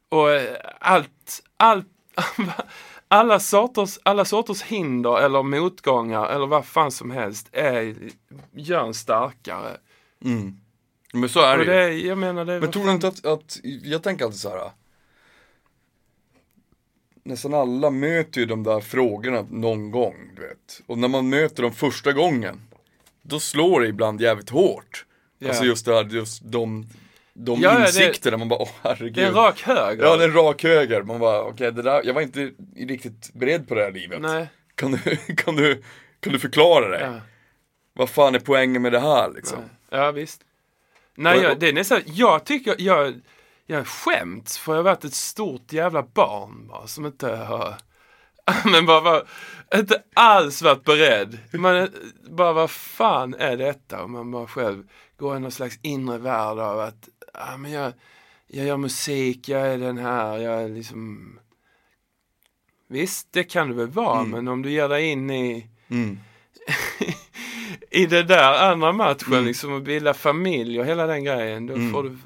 [0.09, 1.88] Och eh, allt, allt,
[3.12, 7.95] alla sorters, alla sorters hinder eller motgångar eller vad fan som helst är,
[8.51, 9.78] gör en starkare.
[10.26, 10.57] Mm.
[11.14, 11.72] Men så är det Och ju.
[11.72, 14.72] det, jag menar det Men tror du inte att, att, jag tänker alltid så här.
[17.24, 20.82] Nästan alla möter ju de där frågorna någon gång, du vet.
[20.86, 22.62] Och när man möter dem första gången,
[23.22, 25.05] då slår det ibland jävligt hårt.
[25.39, 25.47] Ja.
[25.47, 26.88] Alltså just det här, just de,
[27.46, 29.14] de Ja, ja, det- insikterna, man bara, åh herregud.
[29.14, 30.04] Det är en rak höger.
[30.04, 31.04] Ja, det är en rak höger.
[31.04, 34.22] Man bara, okej, det där, jag var inte riktigt beredd på det här livet.
[34.22, 34.48] Nej.
[34.76, 35.84] Kan du, kan du,
[36.20, 37.00] kan du förklara det?
[37.02, 37.14] Ja.
[37.94, 39.60] Vad fan är poängen med det här liksom?
[39.90, 40.42] Ja, visst.
[41.16, 43.22] Nej, jag, det är nästan, jag tycker, jag,
[43.66, 47.76] jag skämts för jag har varit ett stort jävla barn bara, som inte har,
[48.72, 49.24] men bara var,
[49.76, 51.38] inte alls varit beredd.
[51.54, 51.90] Man
[52.30, 54.04] bara, vad fan är detta?
[54.04, 54.84] Och man bara själv
[55.18, 57.94] går i någon slags inre värld av att, ja men jag,
[58.48, 61.40] jag gör musik, jag är den här, jag är liksom
[62.88, 66.20] Visst, det kan du väl vara, men om du ger dig in i Mm.
[67.92, 69.46] i det där andra matchen, Mm.
[69.46, 71.92] liksom att bilda familj och hela den grejen, då Mm.
[71.94, 72.18] får du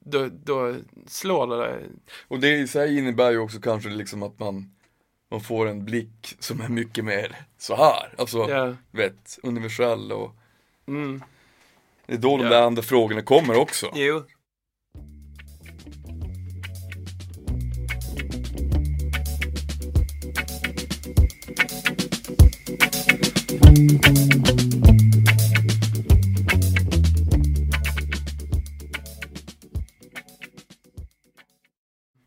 [0.00, 0.76] då, då
[1.06, 1.84] slår det dig.
[2.28, 4.70] Och det i sig innebär ju också kanske liksom att man,
[5.30, 8.14] man får en blick som är mycket mer så här.
[8.18, 8.74] Alltså, Ja.
[8.90, 10.34] vet, universell och
[10.86, 11.22] Mm.
[12.08, 12.50] Det är då de Ja.
[12.50, 13.92] där andra frågorna kommer också.
[13.94, 14.22] Jo.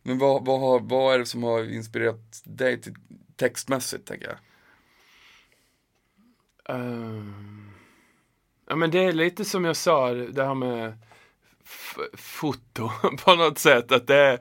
[0.04, 2.96] Men vad, vad, har, vad är det som har inspirerat dig till
[3.36, 4.38] textmässigt tänker jag?
[6.76, 7.51] Ehm.
[8.72, 10.94] Ja men det är lite som jag sa, det här med
[12.14, 12.90] foto
[13.26, 13.92] på något sätt.
[13.92, 14.40] Att det är,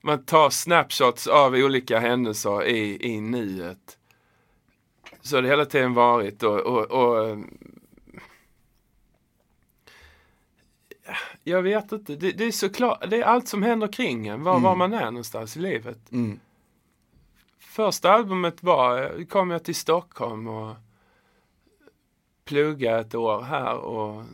[0.00, 3.98] man tar snapshots av olika händelser i, i nuet.
[5.20, 7.38] Så har det hela tiden varit och, och, och
[11.06, 14.42] ja, jag vet inte, det, det är såklart, det är allt som händer kring en,
[14.42, 16.12] var, var man är någonstans i livet.
[16.12, 16.40] Mm.
[17.58, 20.76] Första albumet var, kom jag till Stockholm och
[22.44, 24.24] plugga ett år här och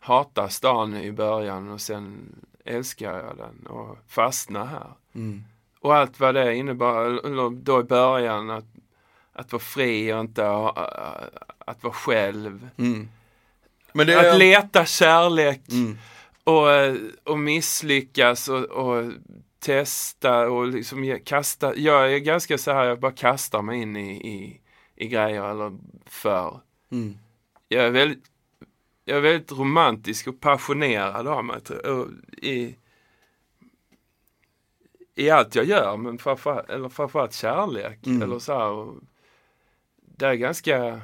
[0.00, 2.34] hata stan i början och sen
[2.64, 4.90] älskar jag den och fastna här.
[5.14, 5.44] Mm.
[5.80, 8.64] Och allt vad det innebar, då i början att,
[9.32, 10.48] att vara fri och inte
[11.58, 12.68] att vara själv.
[12.76, 13.08] Mm.
[13.94, 14.30] Är...
[14.30, 15.98] Att leta kärlek mm.
[16.44, 19.12] och, och misslyckas och, och
[19.58, 21.76] testa och liksom kasta.
[21.76, 24.60] Jag är ganska så här, jag bara kastar mig in i, i,
[24.96, 25.76] i grejer eller
[26.06, 26.60] för.
[26.92, 27.18] Mm.
[27.68, 28.24] Jag är väldigt,
[29.04, 31.60] jag är väldigt romantisk och passionerad av mig.
[32.42, 32.76] I,
[35.14, 38.06] I allt jag gör, men framförallt, eller framförallt kärlek.
[38.06, 38.22] Mm.
[38.22, 38.94] Eller så här,
[40.16, 41.00] det är ganska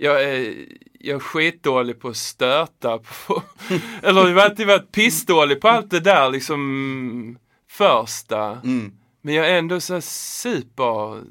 [0.00, 0.66] jag är,
[1.00, 3.42] jag är skitdålig på att stöta på,
[4.02, 8.60] eller jag har alltid varit pissdålig på allt det där liksom första.
[8.64, 8.92] Mm.
[9.20, 11.22] Men jag är ändå så super,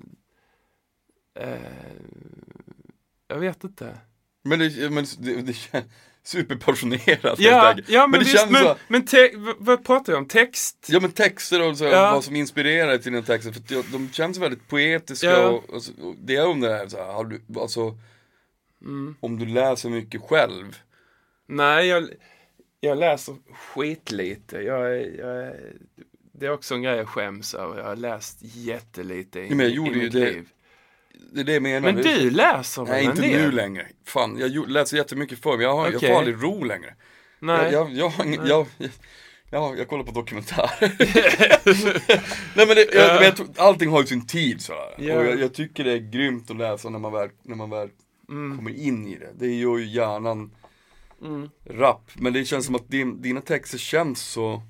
[1.40, 1.58] eh,
[3.28, 3.98] jag vet inte.
[4.44, 5.86] Men, det, men det, det,
[6.24, 10.20] superpassionerat helt Ja, ja men, det visst, känns men, så, men te, vad pratar jag
[10.22, 10.28] om?
[10.28, 10.86] Text?
[10.90, 12.12] Ja men texter och så, Ja.
[12.12, 13.62] vad som inspirerar till dina texter, för
[13.92, 15.48] de- känns väldigt poetiska Ja.
[15.48, 17.98] och, och, och det är om det här, så här har du, alltså,
[18.82, 19.16] Mm.
[19.20, 20.78] om du läser mycket själv.
[21.48, 22.10] Nej, jag,
[22.80, 24.58] jag läser skitlite.
[24.58, 25.74] Jag, är- jag, är-
[26.34, 27.78] det är också en grej jag skäms över.
[27.78, 30.50] Jag har läst jättelite i, Ja, men jag i gjorde ju mitt det liv.
[31.34, 31.94] Det är det jag menar.
[31.94, 33.42] Men Det du läser väl Nej inte del?
[33.42, 33.88] nu längre.
[34.06, 36.10] Fan, jag läser jättemycket förr men jag, har, jag Okej.
[36.10, 36.96] får aldrig ro längre.
[37.40, 37.72] Nej.
[37.74, 38.68] Jag, jag, jag, har jag, jag,
[39.52, 40.80] jag, jag kollar på dokumentärer.
[42.56, 44.96] Nej men, det, jag, jag, allting har ju sin tid sådär.
[44.98, 45.18] Ja.
[45.20, 47.90] Och jag, jag tycker det är grymt att läsa när man väl, när man väl
[48.30, 48.58] Mm.
[48.58, 49.30] kommer in i det.
[49.40, 50.52] Det gör ju hjärnan
[51.70, 52.12] rapp.
[52.14, 54.62] Men det känns som att din, dina texter känns så,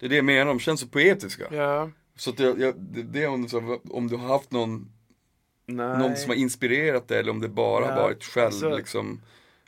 [0.00, 1.44] det är det jag menar, de känns så poetiska.
[1.50, 1.90] Ja.
[2.16, 4.92] Så att jag, jag, det, det om, så, om du har haft någon
[5.76, 5.98] Nej.
[5.98, 9.20] någon som har inspirerat dig eller om det bara Ja, varit själv alltså- liksom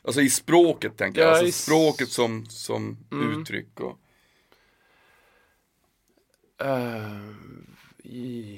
[0.05, 3.41] Alltså i språket tänker jag, Ja, alltså i språket som, som Mm.
[3.41, 3.97] uttryck och
[6.61, 7.29] Eh,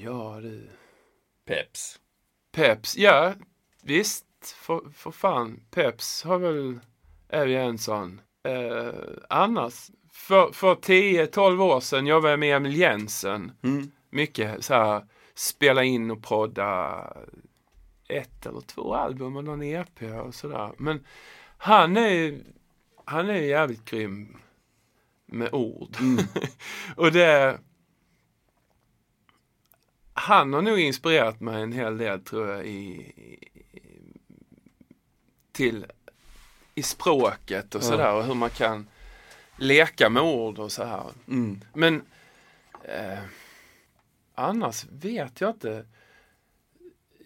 [0.03, 0.69] ja, du.
[1.45, 1.99] peps
[2.51, 3.33] Peps, ja
[3.83, 4.25] visst.
[4.55, 5.59] För, för fan.
[5.71, 6.79] Peps har väl,
[7.29, 8.21] är ju en sån.
[8.43, 8.93] Eh,
[9.29, 13.51] annars, för, för 10-12 år sedan jag med Emil Jensen.
[13.63, 13.91] mm.
[14.09, 15.05] Mycket så här,
[15.35, 17.13] spela in och prodda
[18.07, 20.71] ett eller två album och någon EP och sådär.
[20.77, 21.05] Men
[21.57, 22.43] han är ju,
[23.05, 24.37] han är jävligt grym
[25.25, 25.97] med ord.
[26.95, 27.59] och det
[30.13, 33.39] han har nog inspirerat mig en hel del tror jag i, i
[35.51, 35.85] till
[36.75, 38.87] i språket och sådär och hur man kan
[39.57, 41.03] leka med ord och så här.
[41.27, 41.61] Mm.
[41.73, 42.01] Men
[42.83, 43.19] eh,
[44.35, 45.85] annars vet jag inte.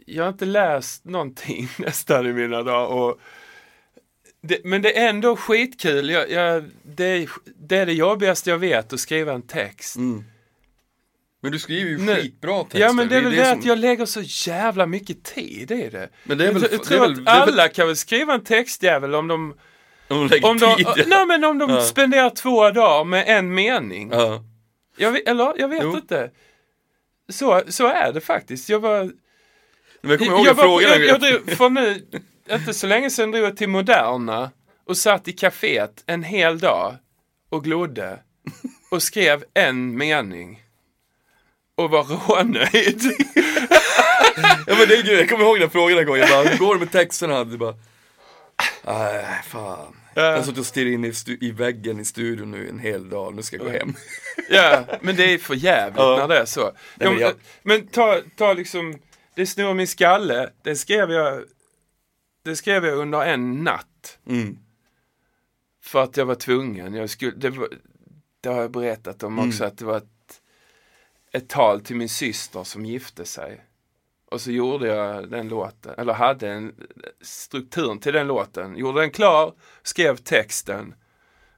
[0.06, 2.86] Jag har inte läst någonting nästan i mina dagar.
[2.88, 3.20] Och
[4.42, 6.10] det, men det är ändå skitkul.
[6.10, 9.96] Jag, jag, det, är, det är det jobbigaste jag vet, att skriva en text.
[9.96, 10.24] Mm.
[11.42, 12.16] Men du skriver ju Nej.
[12.16, 15.24] skitbra texter Ja men det är väl det, som- att jag lägger så jävla mycket
[15.24, 16.10] tid i det.
[16.24, 17.88] Men det är väl- jag, jag det tror väl- att det är väl- alla kan
[17.88, 19.54] väl skriva en textjävel om de,
[20.08, 21.04] Om de om de, tid ja.
[21.08, 21.82] nej, men om de Ja.
[21.82, 24.10] spenderar två dagar med en mening.
[24.12, 24.44] ja.
[24.98, 25.96] Jag eller jag vet Jo.
[25.98, 26.32] inte.
[27.30, 28.70] Så, så är det faktiskt.
[28.70, 29.12] Jag var,
[30.02, 32.06] Men jag kommer ihåg jag en var fråga jag, jag drog, för nu,
[32.52, 34.52] inte så länge sedan drog jag till Moderna
[34.86, 36.96] och satt i kaféet en hel dag
[37.50, 38.20] och glodde
[38.92, 40.64] och skrev en mening.
[41.76, 43.02] Och var rånöjd.
[44.68, 46.74] ja men det är jag kommer ihåg den frågan en gång, jag bara, hur går
[46.74, 47.44] det med texterna?
[47.44, 47.76] Du bara,
[48.86, 49.99] nej fan.
[50.14, 51.14] Jag har suttit och stirrat in i,
[51.48, 53.94] i väggen i studion nu en hel dag, nu ska jag gå hem.
[54.50, 56.72] Ja, men det är för jävligt när det är så.
[56.96, 57.34] men men, jag-
[57.64, 59.00] men ta, ta liksom,
[59.36, 61.44] det snurrar min skalle, det skrev jag,
[62.44, 64.18] det skrev jag under en natt.
[64.28, 64.58] Mm.
[65.84, 66.94] För att jag var tvungen.
[66.94, 67.68] Jag skulle, det, var,
[68.42, 70.42] det har jag berättat om också, att det var ett,
[71.32, 73.62] ett tal till min syster som gifte sig.
[74.32, 76.76] Och så gjorde jag den låten, eller hade en
[77.22, 78.78] strukturen till den låten.
[78.78, 79.54] Gjorde den klar,
[79.84, 80.94] skrev texten,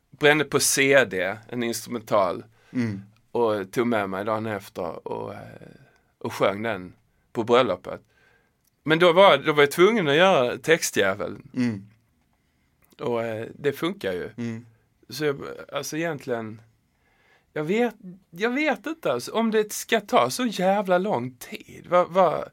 [0.09, 2.43] brände på CD, en instrumental.
[2.73, 3.01] Mm.
[3.31, 5.39] Och tog med mig dagen efter och, eh,
[6.17, 6.93] och sjöng den
[7.31, 8.01] på bröllopet.
[8.83, 11.49] Men då var, då var jag tvungen att göra textjäveln.
[11.55, 11.87] Mm.
[12.99, 14.29] Och eh, det funkar ju.
[14.37, 14.65] Mm.
[15.09, 15.41] Så jag,
[15.73, 16.61] alltså egentligen,
[17.53, 17.95] jag vet,
[18.29, 21.85] jag vet inte alltså, om det ska ta så jävla lång tid.
[21.89, 22.49] Vad, vad,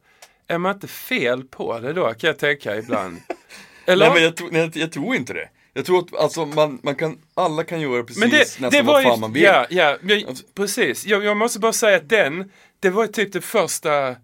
[0.46, 3.18] är man inte fel på det då kan jag tänka ibland.
[3.86, 4.04] Eller?
[4.06, 5.48] Nej men jag, tror- nej, jag, jag tror inte det.
[5.72, 8.82] Jag tror att alltså, man, man kan, alla kan göra precis Men det, nästan det
[8.82, 9.42] vad ju, fan man vill.
[9.42, 11.06] ja, ja, men, Alltså- precis.
[11.06, 14.16] Jag, jag måste bara säga att den, det var ju typ den första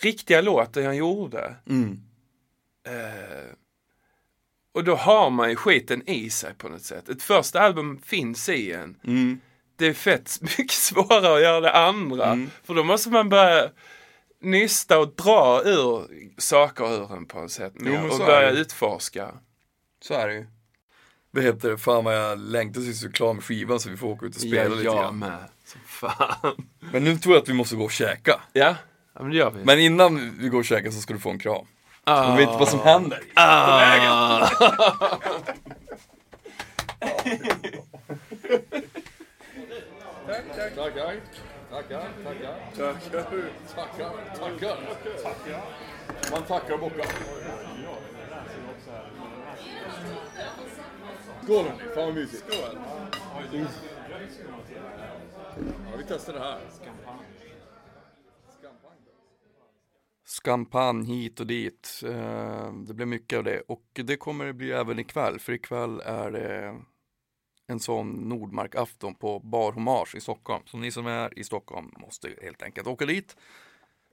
[0.00, 1.54] riktiga låten jag gjorde.
[1.68, 2.00] Mm.
[2.86, 3.52] Eh,
[4.74, 7.08] och då har man ju skiten i sig på något sätt.
[7.08, 8.96] Ett första album finns i en.
[9.06, 9.40] Mm.
[9.82, 12.26] Det är fett mycket svårare att göra det andra.
[12.26, 12.50] Mm.
[12.64, 13.70] För då måste man börja
[14.42, 16.06] nysta och dra ur
[16.40, 17.72] saker ur en på något sätt.
[17.80, 18.58] Jo, och börja det.
[18.58, 19.30] utforska.
[20.02, 20.46] Så är det ju.
[21.30, 23.96] Vad heter det, fan vad jag längtar tills vi är klara med skivan så vi
[23.96, 25.18] får åka ut och spela Ja, lite jag grann.
[25.18, 25.38] med.
[25.64, 26.66] Som fan.
[26.92, 28.40] Men nu tror jag att vi måste gå och käka.
[28.52, 28.76] Ja,
[29.14, 29.64] ja men det gör vi.
[29.64, 31.66] Men innan vi går och käkar så ska du få en kram.
[32.04, 32.28] Ah.
[32.28, 33.22] Jag vet inte vad som händer.
[33.34, 34.48] Ah.
[40.32, 41.20] Tackar.
[41.70, 42.56] Tackar, tackar.
[42.76, 43.50] Tackar.
[43.74, 44.76] Tackar, tackar.
[45.22, 45.64] Tackar.
[46.30, 47.06] Man tackar och bockar.
[51.42, 52.44] Skål hörni, fan vad mysigt.
[52.52, 52.78] Skål.
[55.90, 56.60] Ja, vi testar det här.
[60.24, 62.02] skampanj hit och dit.
[62.04, 66.00] Eh, det blir mycket av det och det kommer det bli även ikväll för ikväll
[66.00, 66.76] är det
[67.72, 70.62] en sån Nordmark-afton på Bar Hommage i Stockholm.
[70.66, 73.36] Så ni som är i Stockholm måste helt enkelt åka dit.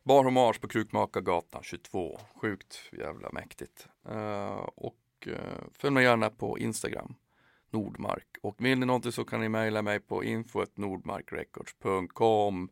[0.03, 2.19] Bar Hommage på Krukmakargatan 22.
[2.35, 3.87] Sjukt jävla mäktigt.
[4.09, 5.33] Uh, och uh,
[5.73, 7.15] följ mig gärna på Instagram,
[7.69, 8.27] Nordmark.
[8.41, 12.69] Och vill ni någonting så kan ni mejla mig på info.nordmarkrecords.com.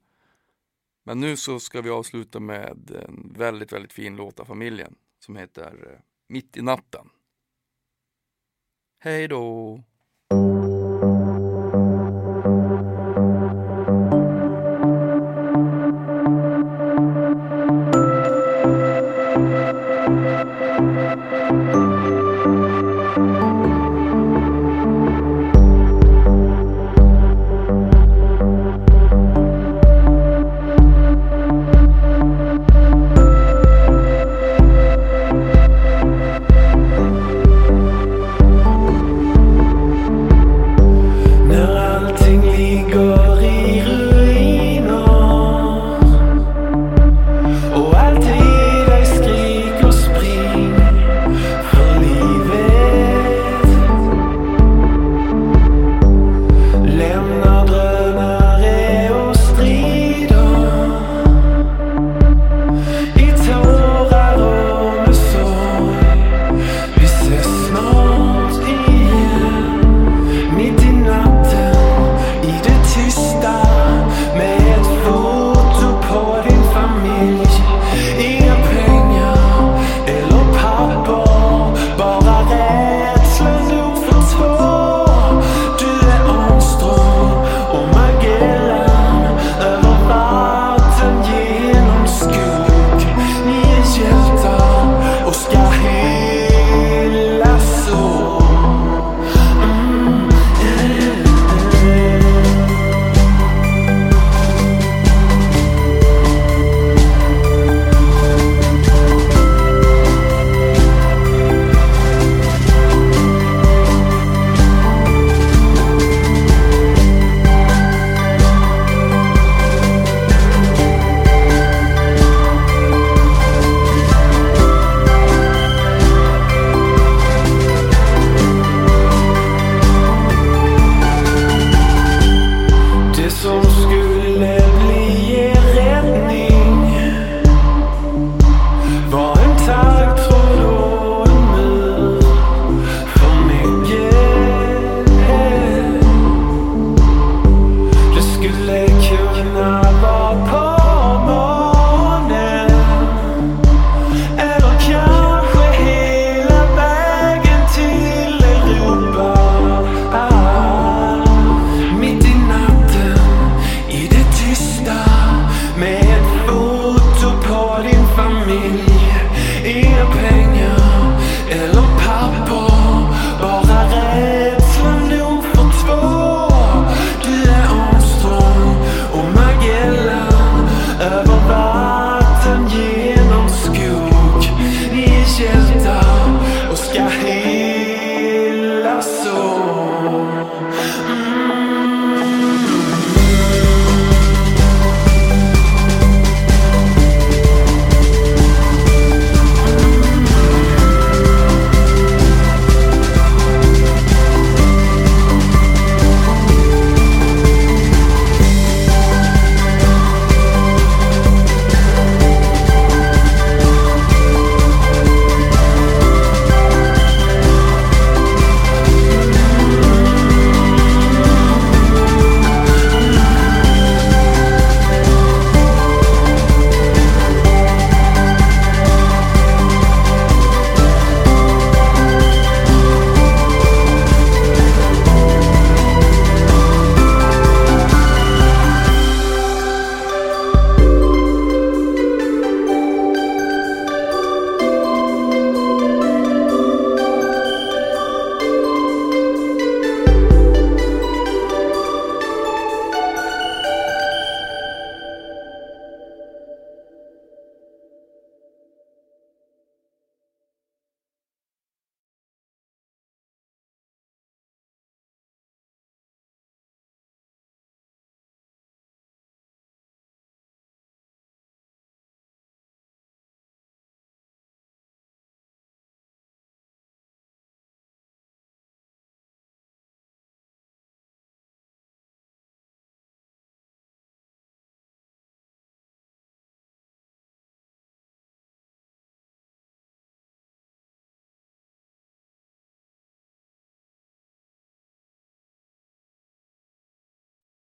[1.04, 5.36] Men nu så ska vi avsluta med en väldigt, väldigt fin låt av familjen som
[5.36, 7.10] heter uh, Mitt i natten.
[9.00, 9.84] Hej då!